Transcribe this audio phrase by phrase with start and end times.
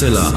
[0.00, 0.32] Huxilla.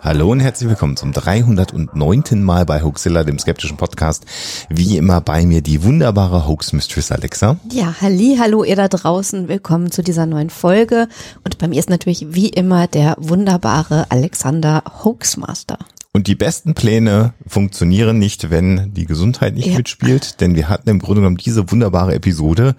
[0.00, 2.42] Hallo und herzlich willkommen zum 309.
[2.42, 4.24] Mal bei Hoaxilla, dem skeptischen Podcast.
[4.70, 7.58] Wie immer bei mir die wunderbare Hoax Mistress Alexa.
[7.70, 9.48] Ja, halli, hallo ihr da draußen.
[9.48, 11.08] Willkommen zu dieser neuen Folge.
[11.44, 15.76] Und bei mir ist natürlich wie immer der wunderbare Alexander Hoaxmaster.
[16.16, 19.76] Und die besten Pläne funktionieren nicht, wenn die Gesundheit nicht Ja.
[19.76, 22.74] mitspielt, denn wir hatten im Grunde genommen diese wunderbare Episode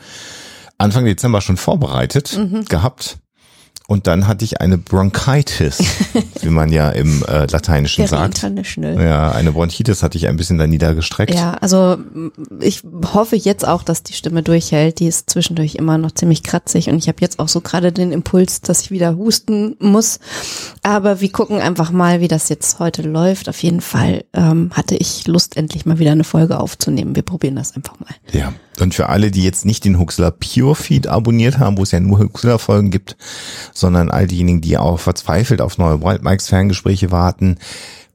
[0.79, 2.65] Anfang Dezember schon vorbereitet Mhm.
[2.65, 3.19] gehabt.
[3.89, 5.77] Und dann hatte ich eine Bronchitis,
[6.41, 8.35] wie man ja im äh, Lateinischen Very sagt.
[8.35, 9.01] international.
[9.01, 11.33] Ja, eine Bronchitis hatte ich ein bisschen da niedergestreckt.
[11.33, 11.97] Ja, also
[12.59, 14.99] ich hoffe jetzt auch, dass die Stimme durchhält.
[14.99, 18.11] Die ist zwischendurch immer noch ziemlich kratzig und ich habe jetzt auch so gerade den
[18.11, 20.19] Impuls, dass ich wieder husten muss.
[20.83, 23.47] Aber wir gucken einfach mal, wie das jetzt heute läuft.
[23.47, 27.15] Auf jeden Fall ähm, hatte ich Lust, endlich mal wieder eine Folge aufzunehmen.
[27.15, 28.13] Wir probieren das einfach mal.
[28.33, 28.51] Ja.
[28.79, 31.99] Und für alle, die jetzt nicht den Huxler Pure Feed abonniert haben, wo es ja
[31.99, 33.17] nur Huxler Folgen gibt,
[33.73, 37.57] sondern all diejenigen, die auch verzweifelt auf neue Wild Mikes Ferngespräche warten,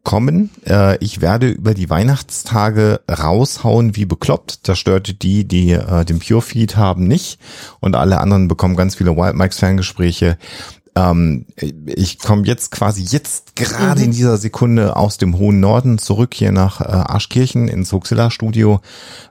[0.04, 0.50] kommen.
[0.66, 4.68] Äh, ich werde über die Weihnachtstage raushauen wie bekloppt.
[4.68, 7.38] Das störte die, die äh, den Pure Feed haben, nicht.
[7.80, 10.38] Und alle anderen bekommen ganz viele Wild Mikes Ferngespräche.
[10.94, 11.46] Ähm,
[11.86, 16.52] ich komme jetzt quasi jetzt gerade in dieser Sekunde aus dem hohen Norden zurück hier
[16.52, 18.80] nach äh, Arschkirchen ins Huxilla Studio,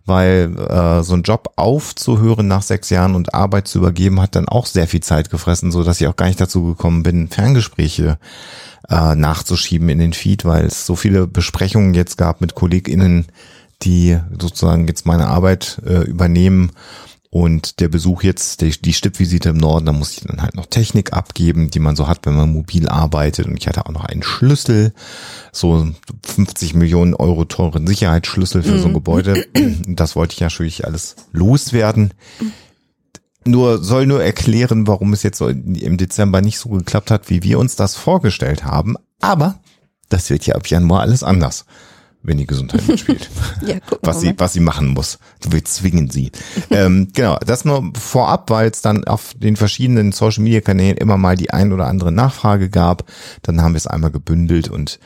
[0.06, 4.48] weil äh, so ein Job aufzuhören nach sechs Jahren und Arbeit zu übergeben hat dann
[4.48, 8.18] auch sehr viel Zeit gefressen, so dass ich auch gar nicht dazu gekommen bin, Ferngespräche
[8.90, 13.28] äh, nachzuschieben in den Feed, weil es so viele Besprechungen jetzt gab mit KollegInnen,
[13.84, 16.72] die sozusagen jetzt meine Arbeit äh, übernehmen
[17.34, 20.66] und der Besuch jetzt, die, die Stippvisite im Norden, da muss ich dann halt noch
[20.66, 23.48] Technik abgeben, die man so hat, wenn man mobil arbeitet.
[23.48, 24.94] Und ich hatte auch noch einen Schlüssel,
[25.54, 25.88] so
[26.24, 29.48] 50 Millionen Euro teuren Sicherheitsschlüssel für so ein Gebäude.
[29.88, 32.14] Das wollte ich natürlich alles loswerden.
[33.46, 37.44] Nur soll nur erklären, warum es jetzt so im Dezember nicht so geklappt hat, wie
[37.44, 38.96] wir uns das vorgestellt haben.
[39.22, 39.60] Aber
[40.10, 41.66] das wird ja ab Januar alles anders,
[42.24, 43.30] wenn die Gesundheit mitspielt
[43.66, 45.20] Ja, was sie, was sie machen muss.
[45.48, 46.32] Wir zwingen sie.
[46.70, 51.18] ähm, genau, das nur vorab, weil es dann auf den verschiedenen Social Media Kanälen immer
[51.18, 53.06] mal die ein oder andere Nachfrage gab.
[53.42, 55.00] Dann haben wir es einmal gebündelt und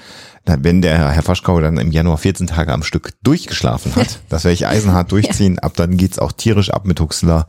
[0.45, 4.53] wenn der Herr Faschkau dann im Januar 14 Tage am Stück durchgeschlafen hat, das werde
[4.53, 7.47] ich eisenhart durchziehen, ab dann geht's auch tierisch ab mit Huxler.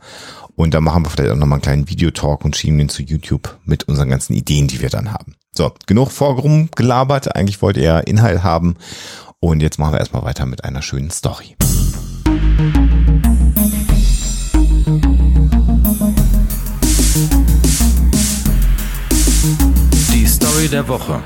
[0.55, 3.59] Und dann machen wir vielleicht auch nochmal einen kleinen Videotalk und schieben den zu YouTube
[3.65, 5.35] mit unseren ganzen Ideen, die wir dann haben.
[5.55, 7.35] So, genug vorgerum gelabert.
[7.35, 8.75] Eigentlich wollte er Inhalt haben.
[9.39, 11.55] Und jetzt machen wir erstmal weiter mit einer schönen Story.
[20.11, 21.21] Die Story der Woche.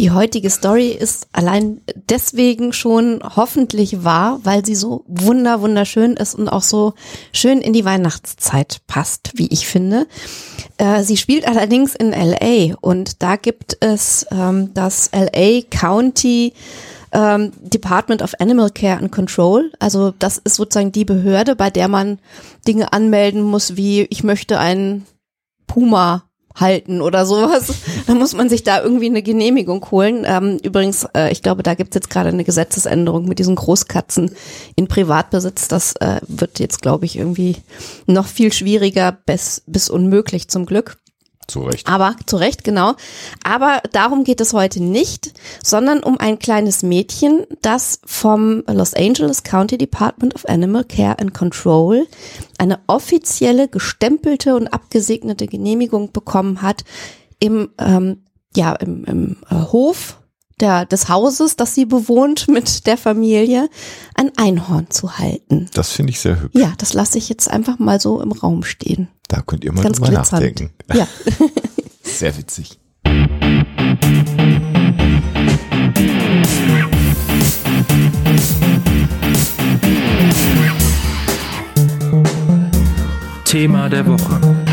[0.00, 6.34] Die heutige Story ist allein deswegen schon hoffentlich wahr, weil sie so wunder wunderschön ist
[6.34, 6.94] und auch so
[7.34, 10.06] schön in die Weihnachtszeit passt, wie ich finde.
[10.78, 16.54] Äh, sie spielt allerdings in LA und da gibt es ähm, das LA County
[17.12, 19.70] ähm, Department of Animal Care and Control.
[19.80, 22.20] Also das ist sozusagen die Behörde, bei der man
[22.66, 25.04] Dinge anmelden muss, wie ich möchte einen
[25.66, 27.74] Puma halten oder sowas.
[28.06, 30.24] Dann muss man sich da irgendwie eine Genehmigung holen.
[30.26, 34.32] Ähm, übrigens, äh, ich glaube, da gibt's jetzt gerade eine Gesetzesänderung mit diesen Großkatzen
[34.76, 35.68] in Privatbesitz.
[35.68, 37.56] Das äh, wird jetzt, glaube ich, irgendwie
[38.06, 40.96] noch viel schwieriger bis, bis unmöglich zum Glück.
[41.50, 41.86] Zu Recht.
[41.88, 42.94] Aber zu Recht, genau.
[43.42, 49.42] Aber darum geht es heute nicht, sondern um ein kleines Mädchen, das vom Los Angeles
[49.42, 52.06] County Department of Animal Care and Control
[52.58, 56.84] eine offizielle, gestempelte und abgesegnete Genehmigung bekommen hat,
[57.40, 58.22] im, ähm,
[58.54, 60.19] ja, im, im äh, Hof
[60.60, 63.68] der, des Hauses, das sie bewohnt mit der Familie,
[64.14, 65.68] ein Einhorn zu halten.
[65.74, 66.58] Das finde ich sehr hübsch.
[66.60, 69.08] Ja, das lasse ich jetzt einfach mal so im Raum stehen.
[69.28, 70.42] Da könnt ihr mal Ganz drüber glitzernd.
[70.42, 70.70] nachdenken.
[70.92, 71.06] Ja.
[72.02, 72.78] Sehr witzig.
[83.44, 84.69] Thema der Woche.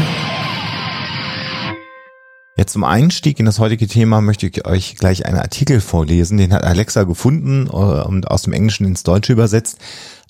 [2.57, 6.39] Jetzt zum Einstieg in das heutige Thema möchte ich euch gleich einen Artikel vorlesen.
[6.39, 9.77] Den hat Alexa gefunden äh, und aus dem Englischen ins Deutsche übersetzt.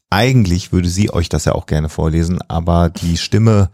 [0.09, 3.69] Eigentlich würde sie euch das ja auch gerne vorlesen, aber die Stimme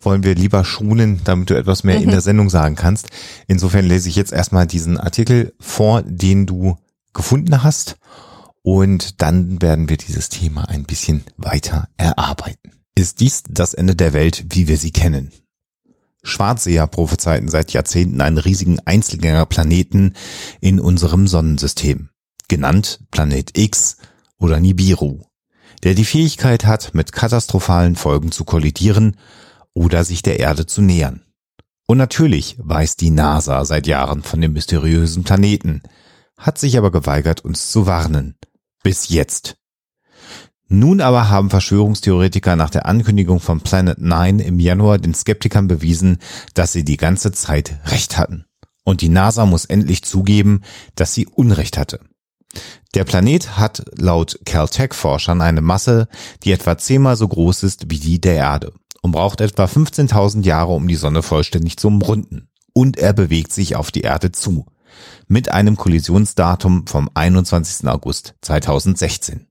[0.00, 3.08] wollen wir lieber schulen, damit du etwas mehr in der Sendung sagen kannst.
[3.48, 6.76] Insofern lese ich jetzt erstmal diesen Artikel vor, den du
[7.12, 7.96] gefunden hast.
[8.62, 12.72] Und dann werden wir dieses Thema ein bisschen weiter erarbeiten.
[12.94, 15.32] Ist dies das Ende der Welt, wie wir sie kennen?
[16.26, 20.14] Schwarzseher prophezeiten seit Jahrzehnten einen riesigen Einzelgängerplaneten
[20.60, 22.10] in unserem Sonnensystem.
[22.48, 23.96] Genannt Planet X
[24.38, 25.22] oder Nibiru,
[25.82, 29.16] der die Fähigkeit hat, mit katastrophalen Folgen zu kollidieren
[29.72, 31.22] oder sich der Erde zu nähern.
[31.86, 35.82] Und natürlich weiß die NASA seit Jahren von dem mysteriösen Planeten,
[36.36, 38.36] hat sich aber geweigert, uns zu warnen.
[38.82, 39.56] Bis jetzt.
[40.68, 46.18] Nun aber haben Verschwörungstheoretiker nach der Ankündigung von Planet 9 im Januar den Skeptikern bewiesen,
[46.54, 48.46] dass sie die ganze Zeit recht hatten.
[48.84, 50.62] Und die NASA muss endlich zugeben,
[50.96, 52.00] dass sie Unrecht hatte.
[52.94, 56.08] Der Planet hat laut Caltech-Forschern eine Masse,
[56.42, 58.72] die etwa zehnmal so groß ist wie die der Erde
[59.02, 62.48] und braucht etwa 15.000 Jahre, um die Sonne vollständig zu umrunden.
[62.72, 64.66] Und er bewegt sich auf die Erde zu.
[65.28, 67.86] Mit einem Kollisionsdatum vom 21.
[67.88, 69.46] August 2016.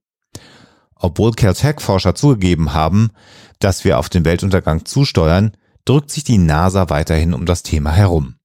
[0.98, 3.10] Obwohl Caltech-Forscher zugegeben haben,
[3.58, 5.52] dass wir auf den Weltuntergang zusteuern,
[5.84, 8.36] drückt sich die NASA weiterhin um das Thema herum.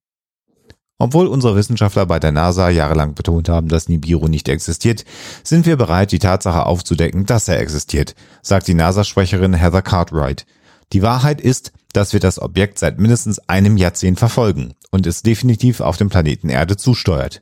[0.98, 5.04] Obwohl unsere Wissenschaftler bei der NASA jahrelang betont haben, dass Nibiru nicht existiert,
[5.44, 8.14] sind wir bereit, die Tatsache aufzudecken, dass er existiert,
[8.44, 10.46] sagt die NASA-Sprecherin Heather Cartwright.
[10.94, 15.82] Die Wahrheit ist, dass wir das Objekt seit mindestens einem Jahrzehnt verfolgen und es definitiv
[15.82, 17.42] auf dem Planeten Erde zusteuert.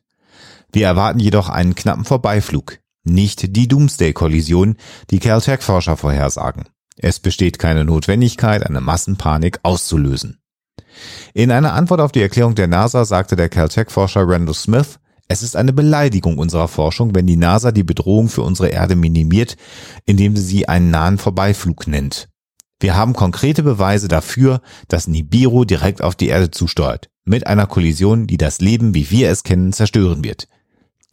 [0.71, 4.75] Wir erwarten jedoch einen knappen Vorbeiflug, nicht die Doomsday-Kollision,
[5.09, 6.65] die Caltech-Forscher vorhersagen.
[6.97, 10.39] Es besteht keine Notwendigkeit, eine Massenpanik auszulösen.
[11.33, 14.99] In einer Antwort auf die Erklärung der NASA sagte der Caltech-Forscher Randall Smith,
[15.31, 19.57] es ist eine Beleidigung unserer Forschung, wenn die NASA die Bedrohung für unsere Erde minimiert,
[20.05, 22.29] indem sie sie einen nahen Vorbeiflug nennt.
[22.79, 28.25] Wir haben konkrete Beweise dafür, dass Nibiru direkt auf die Erde zusteuert, mit einer Kollision,
[28.25, 30.47] die das Leben, wie wir es kennen, zerstören wird.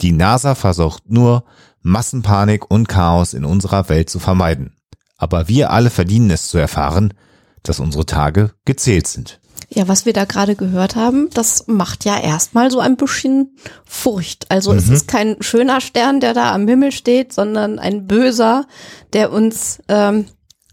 [0.01, 1.45] Die NASA versucht nur,
[1.87, 4.77] Massenpanik und Chaos in unserer Welt zu vermeiden.
[5.17, 7.15] Aber wir alle verdienen es zu erfahren,
[7.63, 9.41] dass unsere Tage gezählt sind.
[9.69, 14.51] Ja, was wir da gerade gehört haben, das macht ja erstmal so ein bisschen Furcht.
[14.51, 14.79] Also mhm.
[14.79, 18.67] es ist kein schöner Stern, der da am Himmel steht, sondern ein böser,
[19.13, 20.27] der uns ähm,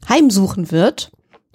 [0.09, 1.11] heimsuchen wird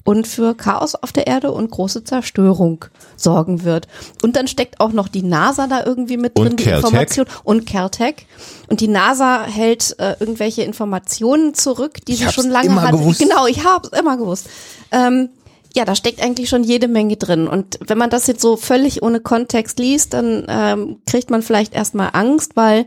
[0.08, 3.88] und für Chaos auf der Erde und große Zerstörung sorgen wird.
[4.22, 6.82] Und dann steckt auch noch die NASA da irgendwie mit drin, und die Caltech.
[6.82, 8.26] Information und Caltech.
[8.68, 12.92] Und die NASA hält äh, irgendwelche Informationen zurück, die Ich sie schon lange immer hat.
[12.92, 13.20] gewusst.
[13.20, 14.48] Genau, ich habe es immer gewusst.
[14.92, 15.28] Ähm,
[15.76, 17.46] ja, da steckt eigentlich schon jede Menge drin.
[17.46, 21.74] Und wenn man das jetzt so völlig ohne Kontext liest, dann ähm, kriegt man vielleicht
[21.74, 22.86] erstmal Angst, weil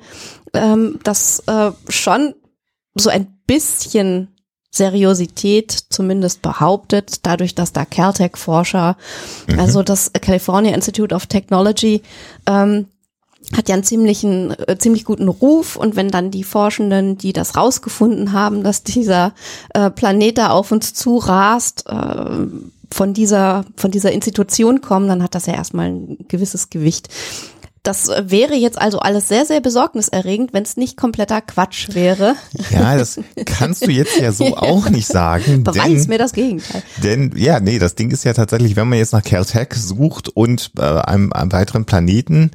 [0.56, 2.34] ähm, das äh, schon
[2.96, 4.30] so ein bisschen
[4.72, 8.96] Seriosität zumindest behauptet, dadurch, dass da Caltech-Forscher,
[9.58, 12.02] also das California Institute of Technology,
[12.48, 12.88] ähm,
[13.56, 17.58] hat ja einen ziemlichen, äh, ziemlich guten Ruf und wenn dann die Forschenden, die das
[17.58, 19.34] rausgefunden haben, dass dieser
[19.74, 22.48] äh, Planet da auf uns zu rast, äh,
[22.94, 27.10] von dieser, von dieser Institution kommen, dann hat das ja erstmal ein gewisses Gewicht.
[27.84, 32.36] Das wäre jetzt also alles sehr, sehr besorgniserregend, wenn es nicht kompletter Quatsch wäre.
[32.70, 35.64] Ja, das kannst du jetzt ja so auch nicht sagen.
[35.64, 36.84] Beweis denn, mir das Gegenteil.
[37.04, 40.72] Denn, ja, nee, das Ding ist ja tatsächlich, wenn man jetzt nach Caltech sucht und
[40.78, 42.52] äh, einem, einem weiteren Planeten,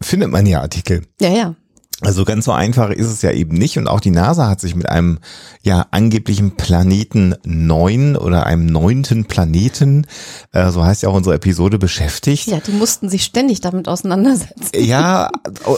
[0.00, 1.02] findet man ja Artikel.
[1.20, 1.54] Ja, ja.
[2.02, 4.74] Also ganz so einfach ist es ja eben nicht und auch die NASA hat sich
[4.74, 5.18] mit einem
[5.62, 10.06] ja angeblichen Planeten neun oder einem neunten Planeten,
[10.52, 12.48] äh, so heißt ja auch unsere Episode, beschäftigt.
[12.48, 14.70] Ja, die mussten sich ständig damit auseinandersetzen.
[14.74, 15.30] Ja,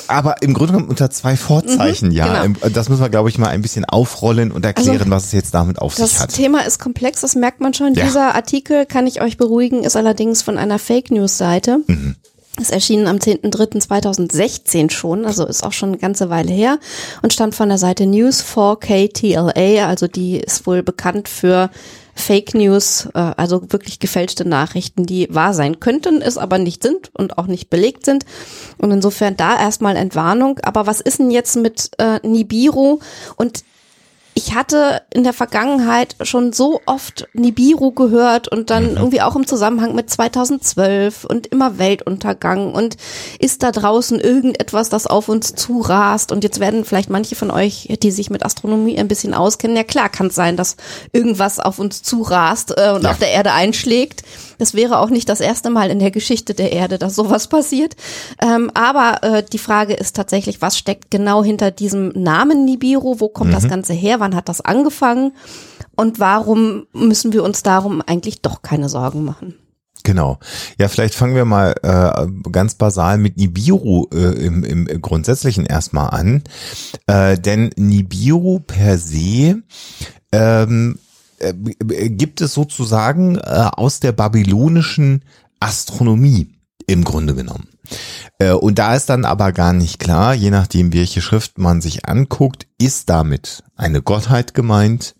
[0.08, 2.42] aber im Grunde genommen unter zwei Vorzeichen, ja.
[2.42, 2.68] genau.
[2.68, 5.54] Das müssen wir, glaube ich, mal ein bisschen aufrollen und erklären, Also, was es jetzt
[5.54, 6.34] damit auf sich Das hat.
[6.34, 7.94] Thema ist komplex, das merkt man schon.
[7.94, 8.04] Ja.
[8.04, 11.78] Dieser Artikel, kann ich euch beruhigen, ist allerdings von einer Fake News Seite.
[11.87, 12.16] Mhm.
[12.59, 16.79] Ist erschienen am 10.03.2016 schon, also ist auch schon eine ganze Weile her
[17.23, 21.71] und stammt von der Seite News 4KTLA, also die ist wohl bekannt für
[22.19, 27.11] Fake News, äh, also wirklich gefälschte Nachrichten, die wahr sein könnten, es aber nicht sind
[27.15, 28.25] und auch nicht belegt sind.
[28.77, 30.59] Und insofern da erstmal Entwarnung.
[30.62, 32.99] Aber was ist denn jetzt mit äh, Nibiru?
[33.37, 33.62] Und
[34.38, 39.49] ich hatte in der Vergangenheit schon so oft Nibiru gehört und dann irgendwie auch im
[39.49, 42.97] Zusammenhang mit 2012 und immer Weltuntergang und
[43.40, 47.88] ist da draußen irgendetwas, das auf uns zurast und jetzt werden vielleicht manche von euch,
[48.00, 50.76] die sich mit Astronomie ein bisschen auskennen, ja klar kann es sein, dass
[51.12, 53.11] irgendwas auf uns zurast äh, und Ja.
[53.11, 54.23] auf der Erde einschlägt.
[54.59, 57.97] Das wäre auch nicht das erste Mal in der Geschichte der Erde, dass sowas passiert.
[58.43, 63.21] Ähm, aber äh, die Frage ist tatsächlich, was steckt genau hinter diesem Namen Nibiru?
[63.21, 64.21] Wo kommt das Ganze her?
[64.21, 65.33] Wann hat das angefangen?
[65.97, 69.55] Und warum müssen wir uns darum eigentlich doch keine Sorgen machen?
[70.05, 70.38] Genau.
[70.79, 76.11] Ja, vielleicht fangen wir mal äh, ganz basal mit Nibiru äh, im, im Grundsätzlichen erstmal
[76.11, 76.45] an.
[77.07, 79.62] Äh, denn Nibiru per se
[80.33, 81.08] ähm, äh,
[81.40, 83.40] gibt es sozusagen äh,
[83.73, 85.25] aus der babylonischen
[85.61, 86.54] Astronomie
[86.87, 87.68] im Grunde genommen.
[88.38, 92.07] Äh, und da ist dann aber gar nicht klar, je nachdem, welche Schrift man sich
[92.07, 95.14] anguckt, ist damit eine Gottheit gemeint,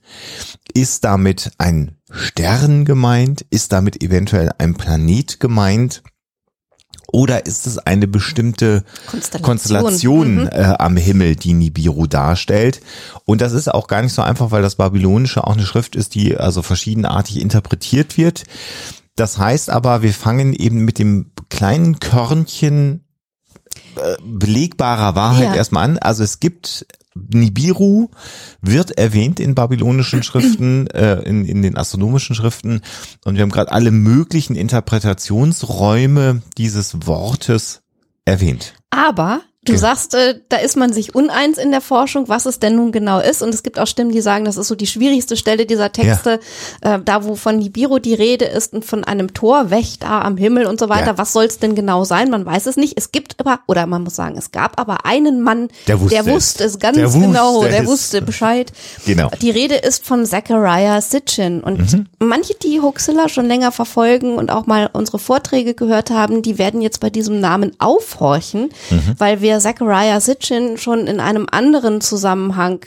[0.75, 6.02] ist damit ein Stern gemeint, ist damit eventuell ein Planet gemeint
[7.10, 10.46] oder ist es eine bestimmte Konstellation, Konstellation Mhm.
[10.48, 12.80] äh, am Himmel, die Nibiru darstellt?
[13.24, 16.14] Und das ist auch gar nicht so einfach, weil das Babylonische auch eine Schrift ist,
[16.14, 18.44] die also verschiedenartig interpretiert wird.
[19.16, 23.04] Das heißt aber, wir fangen eben mit dem kleinen Körnchen
[23.96, 25.54] äh, belegbarer Wahrheit Ja.
[25.54, 25.98] erstmal an.
[25.98, 26.86] Also es gibt
[27.32, 28.08] Nibiru
[28.60, 32.80] wird erwähnt in babylonischen Schriften, äh, in, in den astronomischen Schriften
[33.25, 37.82] und wir haben gerade alle möglichen Interpretationsräume dieses Wortes
[38.25, 38.75] erwähnt.
[38.90, 39.78] Aber du Ja.
[39.78, 43.20] sagst, äh, da ist man sich uneins in der Forschung, was es denn nun genau
[43.20, 43.42] ist.
[43.42, 46.40] Und es gibt auch Stimmen, die sagen, das ist so die schwierigste Stelle dieser Texte,
[46.80, 50.78] äh, da wo von Nibiru die Rede ist und von einem Torwächter am Himmel und
[50.80, 51.06] so weiter.
[51.12, 51.18] Ja.
[51.18, 52.30] Was soll es denn genau sein?
[52.30, 52.94] Man weiß es nicht.
[52.96, 56.26] Es gibt aber, oder man muss sagen, es gab aber einen Mann, Der wusste der
[56.26, 56.32] es.
[56.32, 57.87] wusste es ganz Der wusste genau, der es.
[57.87, 58.72] wusste Bescheid.
[59.06, 59.30] Genau.
[59.40, 61.60] Die Rede ist von Zachariah Sitchin.
[61.62, 62.06] Und Mhm.
[62.18, 66.80] manche, die Huxilla schon länger verfolgen und auch mal unsere Vorträge gehört haben, die werden
[66.80, 69.14] jetzt bei diesem Namen aufhorchen, Mhm.
[69.18, 72.80] weil wir Zachariah Sitchin schon in einem anderen Zusammenhang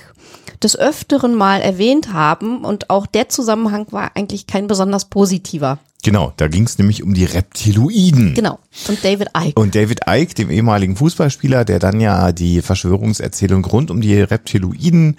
[0.64, 2.64] des Öfteren mal erwähnt haben.
[2.64, 5.80] Und auch der Zusammenhang war eigentlich kein besonders positiver.
[6.04, 8.34] Genau, da ging es nämlich um die Reptiloiden.
[8.34, 8.58] Genau.
[8.88, 9.60] Und David Icke.
[9.60, 15.18] Und David Icke, dem ehemaligen Fußballspieler, der dann ja die Verschwörungserzählung rund um die Reptiloiden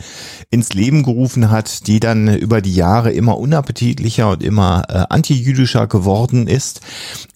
[0.50, 5.86] ins Leben gerufen hat, die dann über die Jahre immer unappetitlicher und immer äh, antijüdischer
[5.86, 6.80] geworden ist.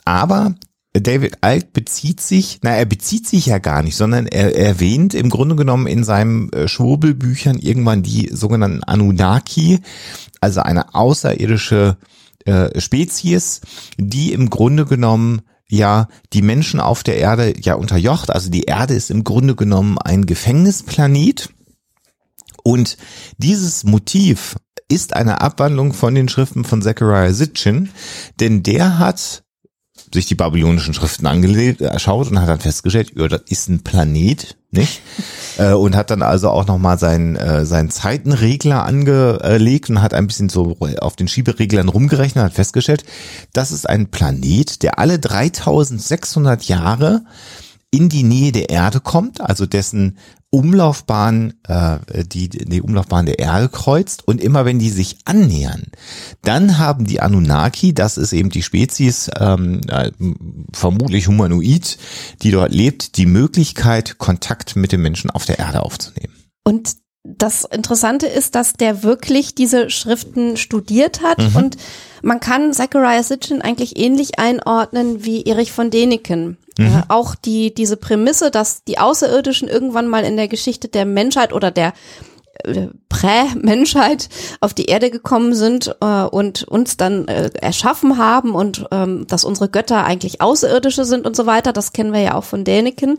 [0.05, 0.55] Aber
[1.01, 5.31] David Icke bezieht sich, na, er bezieht sich ja gar nicht, sondern er erwähnt im
[5.31, 9.81] Grunde genommen in seinen äh, Schwurbelbüchern irgendwann die sogenannten Anunnaki,
[10.41, 11.97] also eine außerirdische
[12.45, 13.61] äh, Spezies,
[13.99, 18.31] die im Grunde genommen ja die Menschen auf der Erde ja unterjocht.
[18.31, 21.51] Also die Erde ist im Grunde genommen ein Gefängnisplanet.
[22.63, 22.97] Und
[23.39, 24.57] dieses Motiv
[24.89, 27.91] ist eine Abwandlung von den Schriften von Zechariah Sitchin,
[28.39, 29.45] denn der hat
[30.17, 35.03] sich die babylonischen Schriften angeschaut und hat dann festgestellt, ja, das ist ein Planet, nicht?
[35.59, 40.27] äh, und hat dann also auch nochmal seinen, äh, seinen Zeitenregler angelegt und hat ein
[40.27, 43.05] bisschen so auf den Schiebereglern rumgerechnet und hat festgestellt,
[43.53, 47.23] das ist ein Planet, der alle 3600 Jahre
[47.91, 50.19] in die Nähe der Erde kommt, also dessen
[50.51, 55.87] Umlaufbahn, äh, die, die Umlaufbahn der Erde kreuzt und immer wenn die sich annähern,
[56.43, 60.13] dann haben die Anunnaki, das ist eben die Spezies, ähm, äh,
[60.73, 61.99] vermutlich humanoid,
[62.43, 66.35] die dort lebt, die Möglichkeit, Kontakt mit den Menschen auf der Erde aufzunehmen.
[66.65, 66.97] Und
[67.39, 71.57] das Interessante ist, dass der wirklich diese Schriften studiert hat Mhm.
[71.57, 71.77] und
[72.23, 76.57] man kann Zachariah Sitchin eigentlich ähnlich einordnen wie Erich von Däniken.
[76.79, 76.87] Mhm.
[76.87, 81.53] Äh, auch die, diese Prämisse, dass die Außerirdischen irgendwann mal in der Geschichte der Menschheit
[81.53, 81.93] oder der
[82.65, 84.29] äh, Prä-Menschheit
[84.61, 89.45] auf die Erde gekommen sind äh, und uns dann äh, erschaffen haben und ähm, dass
[89.45, 91.73] unsere Götter eigentlich Außerirdische sind und so weiter.
[91.73, 93.17] Das kennen wir ja auch von Däniken.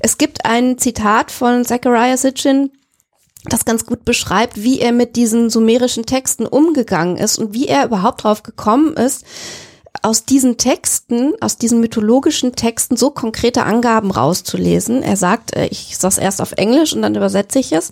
[0.00, 2.70] Es gibt ein Zitat von Zachariah Sitchin,
[3.44, 7.84] das ganz gut beschreibt, wie er mit diesen sumerischen Texten umgegangen ist und wie er
[7.84, 9.24] überhaupt drauf gekommen ist,
[10.02, 15.02] aus diesen Texten, aus diesen mythologischen Texten so konkrete Angaben rauszulesen.
[15.02, 17.90] Er sagt, äh, ich sag's erst auf Englisch und dann übersetze ich es.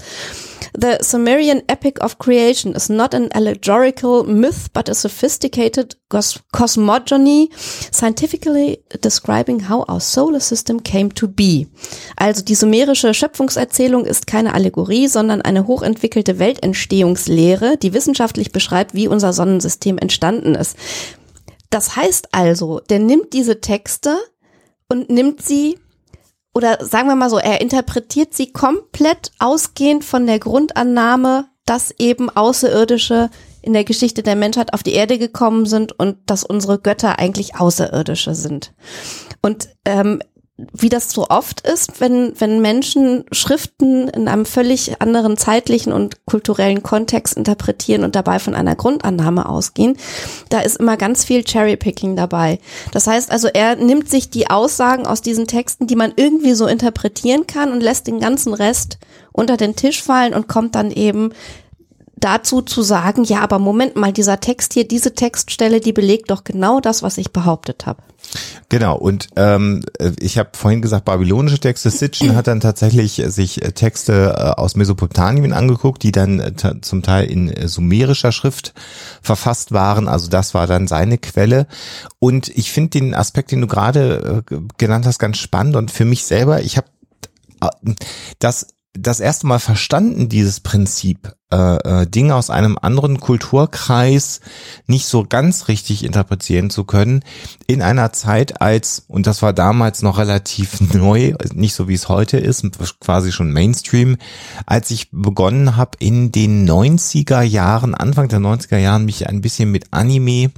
[0.75, 7.50] The Sumerian epic of creation is not an allegorical myth, but a sophisticated cos cosmogony,
[7.92, 11.66] scientifically describing how our solar system came to be.
[12.16, 19.09] Also die sumerische Schöpfungserzählung ist keine Allegorie, sondern eine hochentwickelte Weltentstehungslehre, die wissenschaftlich beschreibt, wie
[19.09, 20.76] unser Sonnensystem entstanden ist.
[21.73, 24.19] Das heißt also, der nimmt diese Texte
[24.88, 25.79] und nimmt sie
[26.55, 32.29] oder sagen wir mal so, er interpretiert sie komplett ausgehend von der Grundannahme, dass eben
[32.29, 33.31] Außerirdische
[33.62, 37.55] in der Geschichte der Menschheit auf die Erde gekommen sind und dass unsere Götter eigentlich
[37.57, 38.75] Außerirdische sind.
[39.41, 40.21] Und ähm,
[40.73, 46.25] wie das so oft ist, wenn, wenn Menschen Schriften in einem völlig anderen zeitlichen und
[46.26, 49.97] kulturellen Kontext interpretieren und dabei von einer Grundannahme ausgehen,
[50.49, 52.59] da ist immer ganz viel Cherrypicking dabei.
[52.92, 56.66] Das heißt also, er nimmt sich die Aussagen aus diesen Texten, die man irgendwie so
[56.66, 58.99] interpretieren kann und lässt den ganzen Rest
[59.33, 61.33] unter den Tisch fallen und kommt dann eben
[62.25, 66.45] dazu zu sagen, ja, aber Moment mal, dieser Text hier, diese Textstelle, die belegt doch
[66.45, 68.02] genau das, was ich behauptet habe.
[68.69, 69.83] Genau, und ähm,
[70.19, 71.91] ich habe vorhin gesagt, babylonische Texte.
[71.91, 77.02] Sitchin hat dann tatsächlich sich äh, Texte äh, aus Mesopotamien angeguckt, die dann äh, zum
[77.02, 78.73] Teil in äh, sumerischer Schrift
[79.21, 80.09] verfasst waren.
[80.09, 81.67] Also das war dann seine Quelle.
[82.19, 85.76] Und ich finde den Aspekt, den du gerade äh, genannt hast, ganz spannend.
[85.76, 86.87] Und für mich selber, ich habe
[87.61, 87.95] äh,
[88.38, 94.40] das das erste Mal verstanden, dieses Prinzip, äh, äh, Dinge aus einem anderen Kulturkreis
[94.87, 97.23] nicht so ganz richtig interpretieren zu können,
[97.66, 102.09] in einer Zeit als, und das war damals noch relativ neu, nicht so wie es
[102.09, 102.64] heute ist,
[103.00, 104.16] quasi schon Mainstream,
[104.64, 109.71] als ich begonnen habe, in den 90er Jahren, Anfang der 90er Jahren, mich ein bisschen
[109.71, 110.50] mit Anime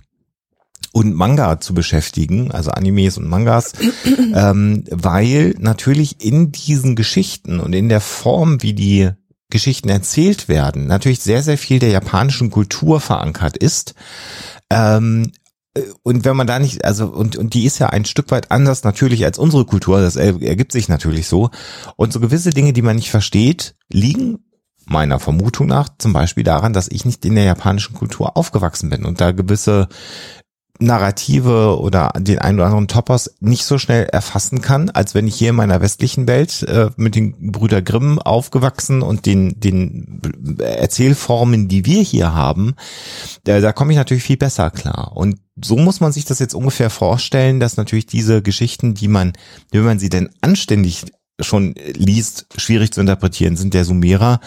[0.93, 3.73] und Manga zu beschäftigen, also Animes und Mangas,
[4.35, 9.11] ähm, weil natürlich in diesen Geschichten und in der Form, wie die
[9.55, 13.95] Geschichten erzählt werden, natürlich sehr, sehr viel der japanischen Kultur verankert ist.
[14.69, 15.31] Ähm,
[16.03, 18.83] und wenn man da nicht, also, und, und die ist ja ein Stück weit anders
[18.83, 21.51] natürlich als unsere Kultur, das ergibt sich natürlich so.
[21.95, 24.41] Und so gewisse Dinge, die man nicht versteht, liegen
[24.87, 29.05] meiner Vermutung nach zum Beispiel daran, dass ich nicht in der japanischen Kultur aufgewachsen bin
[29.05, 29.89] und da gewisse
[30.81, 35.37] Narrative oder den einen oder anderen Topos nicht so schnell erfassen kann, als wenn ich
[35.37, 40.21] hier in meiner westlichen Welt äh, mit den Brüder Grimm aufgewachsen und den, den
[40.59, 42.75] Erzählformen, die wir hier haben,
[43.45, 45.13] da, da komme ich natürlich viel besser klar.
[45.15, 49.33] Und so muss man sich das jetzt ungefähr vorstellen, dass natürlich diese Geschichten, die man,
[49.71, 51.05] wenn man sie denn anständig
[51.41, 54.41] schon liest, schwierig zu interpretieren sind, der Sumerer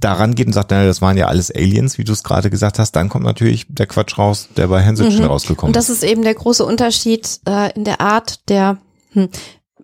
[0.00, 2.78] daran geht und sagt, naja, das waren ja alles Aliens, wie du es gerade gesagt
[2.78, 5.30] hast, dann kommt natürlich der Quatsch raus, der bei Hansitchen mhm.
[5.30, 5.76] rausgekommen ist.
[5.76, 8.78] Und das ist eben der große Unterschied äh, in der Art der,
[9.12, 9.28] hm,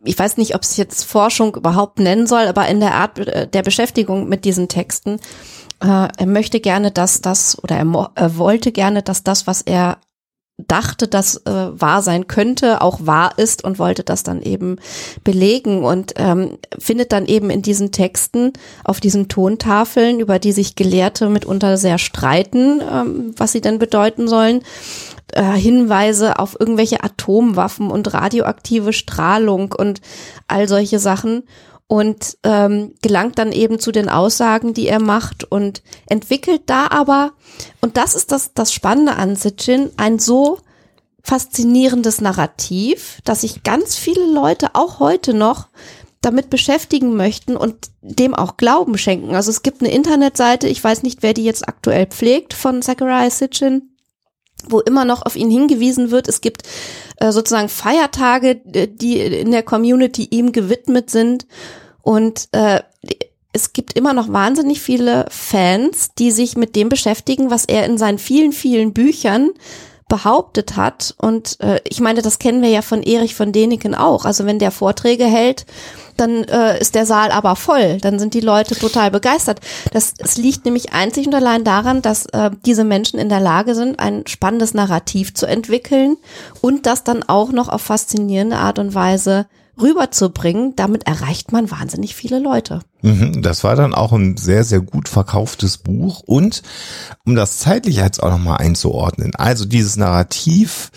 [0.03, 3.47] ich weiß nicht, ob es jetzt Forschung überhaupt nennen soll, aber in der Art äh,
[3.47, 5.21] der Beschäftigung mit diesen Texten.
[5.83, 9.99] Äh, er möchte gerne, dass das, oder er, er wollte gerne, dass das, was er
[10.69, 14.77] dachte, dass äh, wahr sein könnte, auch wahr ist und wollte das dann eben
[15.25, 18.53] belegen und ähm, findet dann eben in diesen Texten
[18.85, 24.29] auf diesen Tontafeln, über die sich Gelehrte mitunter sehr streiten, ähm, was sie denn bedeuten
[24.29, 24.63] sollen,
[25.33, 30.01] äh, Hinweise auf irgendwelche Atomwaffen und radioaktive Strahlung und
[30.49, 31.45] all solche Sachen
[31.91, 37.33] und ähm, gelangt dann eben zu den Aussagen, die er macht und entwickelt da aber,
[37.81, 40.61] und das ist das, das Spannende an Sitchin, ein so
[41.25, 45.67] faszinierendes Narrativ, dass sich ganz viele Leute auch heute noch
[46.21, 49.35] damit beschäftigen möchten und dem auch Glauben schenken.
[49.35, 53.31] Also es gibt eine Internetseite, ich weiß nicht, wer die jetzt aktuell pflegt, von Zachariah
[53.31, 53.90] Sitchin,
[54.69, 56.29] wo immer noch auf ihn hingewiesen wird.
[56.29, 56.63] Es gibt
[57.17, 61.47] äh, sozusagen Feiertage, äh, die in der Community ihm gewidmet sind.
[62.03, 62.81] Und äh,
[63.53, 67.99] es gibt immer noch wahnsinnig viele Fans, die sich mit dem beschäftigen, was er in
[67.99, 69.51] seinen vielen, vielen Büchern
[70.11, 71.15] behauptet hat.
[71.17, 74.27] Und äh, ich meine, das kennen wir ja von Erich von Däniken auch.
[74.27, 75.65] Also wenn der Vorträge hält,
[76.19, 77.97] dann äh, ist der Saal aber voll.
[78.03, 79.61] Dann sind die Leute total begeistert.
[79.93, 83.75] Das, es liegt nämlich einzig und allein daran, dass äh, diese Menschen in der Lage
[83.75, 86.19] sind, ein spannendes Narrativ zu entwickeln
[86.61, 89.47] und das dann auch noch auf faszinierende Art und Weise
[89.81, 90.75] rüberzubringen.
[90.77, 92.81] Damit erreicht man wahnsinnig viele Leute.
[93.03, 96.21] Mhm, das war dann auch ein sehr, sehr gut verkauftes Buch.
[96.21, 96.63] Und
[97.25, 100.91] um das zeitlich jetzt auch nochmal einzuordnen, also dieses Narrativ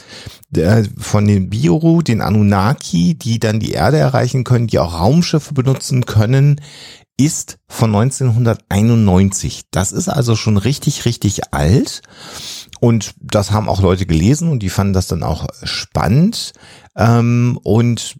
[0.97, 6.05] von den Bioru, den Anunnaki, die dann die Erde erreichen können, die auch Raumschiffe benutzen
[6.05, 6.61] können,
[7.17, 9.63] ist von 1991.
[9.71, 12.01] Das ist also schon richtig, richtig alt.
[12.79, 16.53] Und das haben auch Leute gelesen und die fanden das dann auch spannend.
[16.97, 18.15] Ähm, und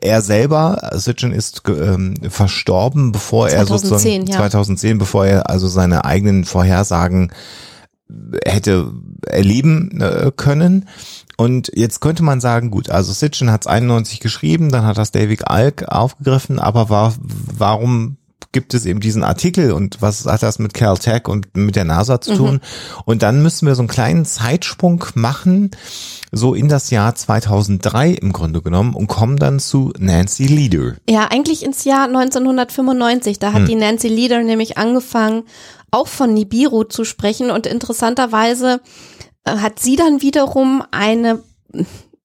[0.00, 4.36] er selber, Sitchin ist ähm, verstorben, bevor 2010, er sozusagen ja.
[4.36, 7.32] 2010, bevor er also seine eigenen Vorhersagen
[8.44, 8.92] hätte
[9.26, 10.88] erleben äh, können.
[11.36, 15.12] Und jetzt könnte man sagen, gut, also Sitchin hat es 91 geschrieben, dann hat das
[15.12, 18.18] David Alk aufgegriffen, aber war, warum
[18.50, 22.20] gibt es eben diesen Artikel und was hat das mit Caltech und mit der NASA
[22.20, 22.54] zu tun?
[22.54, 22.60] Mhm.
[23.04, 25.70] Und dann müssen wir so einen kleinen Zeitsprung machen,
[26.32, 30.96] so in das Jahr 2003 im Grunde genommen und kommen dann zu Nancy Leader.
[31.08, 33.38] Ja, eigentlich ins Jahr 1995.
[33.38, 33.68] Da hat hm.
[33.68, 35.44] die Nancy Leader nämlich angefangen,
[35.90, 38.80] auch von Nibiru zu sprechen und interessanterweise
[39.44, 41.42] äh, hat sie dann wiederum eine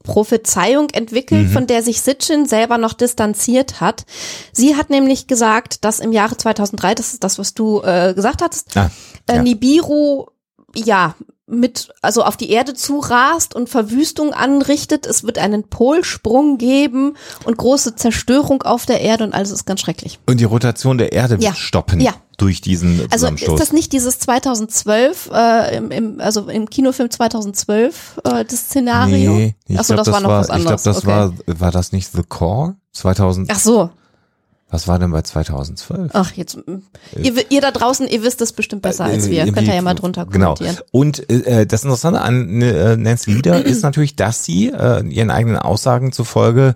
[0.08, 1.52] Prophezeiung entwickelt, mhm.
[1.52, 4.06] von der sich Sitchin selber noch distanziert hat.
[4.52, 8.42] Sie hat nämlich gesagt, dass im Jahre 2003, das ist das, was du äh, gesagt
[8.42, 8.90] hast, ah,
[9.28, 9.44] äh, ja.
[9.44, 10.28] Nibiru
[10.74, 11.16] ja
[11.50, 15.06] mit, also auf die Erde zurast und Verwüstung anrichtet.
[15.06, 19.80] Es wird einen Polsprung geben und große Zerstörung auf der Erde und alles ist ganz
[19.80, 20.20] schrecklich.
[20.28, 21.50] Und die Rotation der Erde Ja.
[21.52, 22.14] wird stoppen Ja.
[22.38, 23.54] durch diesen Also Zusammenstoß.
[23.54, 29.32] ist das nicht dieses 2012, äh, im, im, also im Kinofilm 2012 äh, das Szenario?
[29.34, 30.84] Nee, ich Achso, glaub, das, war noch was Ich glaube, anderes.
[30.84, 31.08] das okay.
[31.08, 32.76] war, war das nicht The Core?
[32.92, 33.90] 2000, Ach so,
[34.70, 36.12] was war denn bei 2012?
[36.14, 36.78] ach jetzt, mm,
[37.22, 39.44] ihr, ihr da draußen, ihr wisst es bestimmt besser als wir.
[39.44, 40.56] Äh, Könnt ihr ja mal drunter Genau.
[40.56, 40.78] kommentieren.
[40.92, 45.58] Und äh, das Interessante an äh, Nancy Lieder ist natürlich, dass sie äh, ihren eigenen
[45.58, 46.76] Aussagen zufolge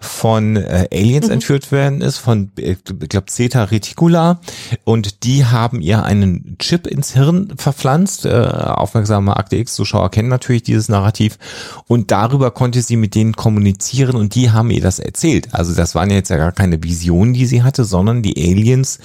[0.00, 1.32] von äh, Aliens Mhm.
[1.34, 4.40] entführt werden ist, von, äh, ich glaube, Zeta Reticula.
[4.84, 8.24] Und die haben ihr einen Chip ins Hirn verpflanzt.
[8.24, 11.38] Äh, aufmerksame Akte X-Zuschauer kennen natürlich dieses Narrativ.
[11.86, 15.54] Und darüber konnte sie mit denen kommunizieren und die haben ihr das erzählt.
[15.54, 18.98] Also das waren jetzt ja gar keine Visionen, die sie hatte, sondern die Aliens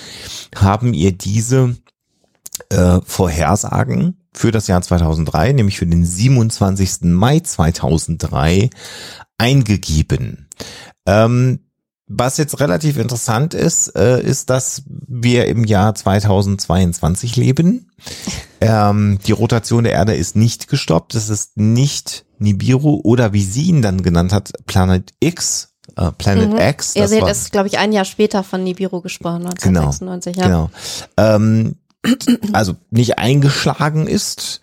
[0.56, 1.76] haben ihr diese
[2.70, 7.02] äh, Vorhersagen für das Jahr 2003, nämlich für den 27.
[7.04, 8.70] Mai 2003,
[9.38, 10.45] eingegeben.
[11.06, 11.60] Ähm,
[12.08, 17.92] was jetzt relativ interessant ist, äh, ist, dass wir im Jahr 2022 leben.
[18.62, 21.14] Ähm, die Rotation der Erde ist nicht gestoppt.
[21.14, 26.52] Es ist nicht Nibiru oder wie sie ihn dann genannt hat, Planet X, äh, Planet
[26.54, 26.58] Mhm.
[26.58, 26.96] X.
[26.96, 30.38] Ihr seht, ist, glaube ich, ein Jahr später von Nibiru gesprochen, 1996.
[30.38, 30.46] Ja.
[30.46, 30.70] Genau.
[31.18, 31.76] Ähm,
[32.54, 34.62] also nicht eingeschlagen ist.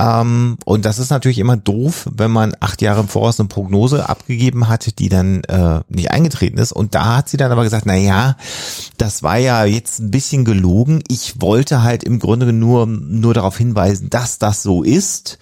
[0.00, 4.08] Ähm, und das ist natürlich immer doof, wenn man acht Jahre im Voraus eine Prognose
[4.08, 6.72] abgegeben hat, die dann äh, nicht eingetreten ist.
[6.72, 8.36] Und da hat sie dann aber gesagt, na ja,
[8.96, 11.02] das war ja jetzt ein bisschen gelogen.
[11.08, 15.38] Ich wollte halt im Grunde nur, nur darauf hinweisen, dass das so ist.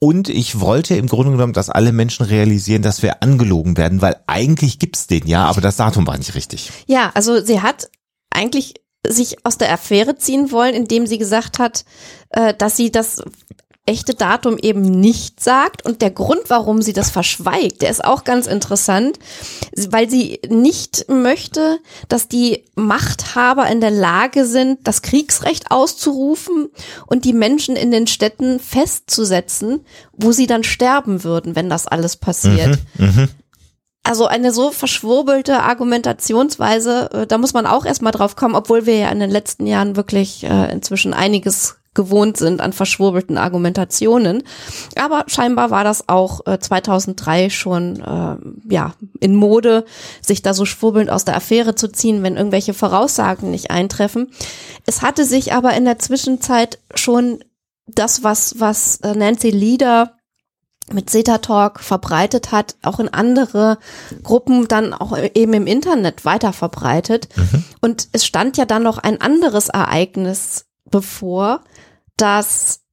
[0.00, 4.16] Und ich wollte im Grunde genommen, dass alle Menschen realisieren, dass wir angelogen werden, weil
[4.26, 6.72] eigentlich gibt's den ja, aber das Datum war nicht richtig.
[6.86, 7.88] Ja, also sie hat
[8.30, 8.74] eigentlich
[9.06, 11.84] sich aus der Affäre ziehen wollen, indem sie gesagt hat,
[12.30, 13.22] äh, dass sie das
[13.86, 15.84] echte Datum eben nicht sagt.
[15.84, 19.18] Und der Grund, warum sie das verschweigt, der ist auch ganz interessant,
[19.88, 26.68] weil sie nicht möchte, dass die Machthaber in der Lage sind, das Kriegsrecht auszurufen
[27.06, 32.16] und die Menschen in den Städten festzusetzen, wo sie dann sterben würden, wenn das alles
[32.16, 32.78] passiert.
[34.06, 38.98] Also eine so verschwurbelte Argumentationsweise, äh, da muss man auch erstmal drauf kommen, obwohl wir
[38.98, 44.42] ja in den letzten Jahren wirklich äh, inzwischen einiges gewohnt sind an verschwurbelten Argumentationen.
[44.96, 49.84] Aber scheinbar war das auch äh, 2003 schon äh, ja in Mode,
[50.20, 54.30] sich da so schwurbelnd aus der Affäre zu ziehen, wenn irgendwelche Voraussagen nicht eintreffen.
[54.86, 57.42] Es hatte sich aber in der Zwischenzeit schon
[57.86, 60.14] das, was was äh, Nancy Lieder
[60.92, 63.78] mit Zeta Talk verbreitet hat, auch in andere
[64.22, 67.28] Gruppen dann auch eben im Internet weiter verbreitet.
[67.80, 71.64] Und es stand ja dann noch ein anderes Ereignis bevor,
[72.16, 72.83] das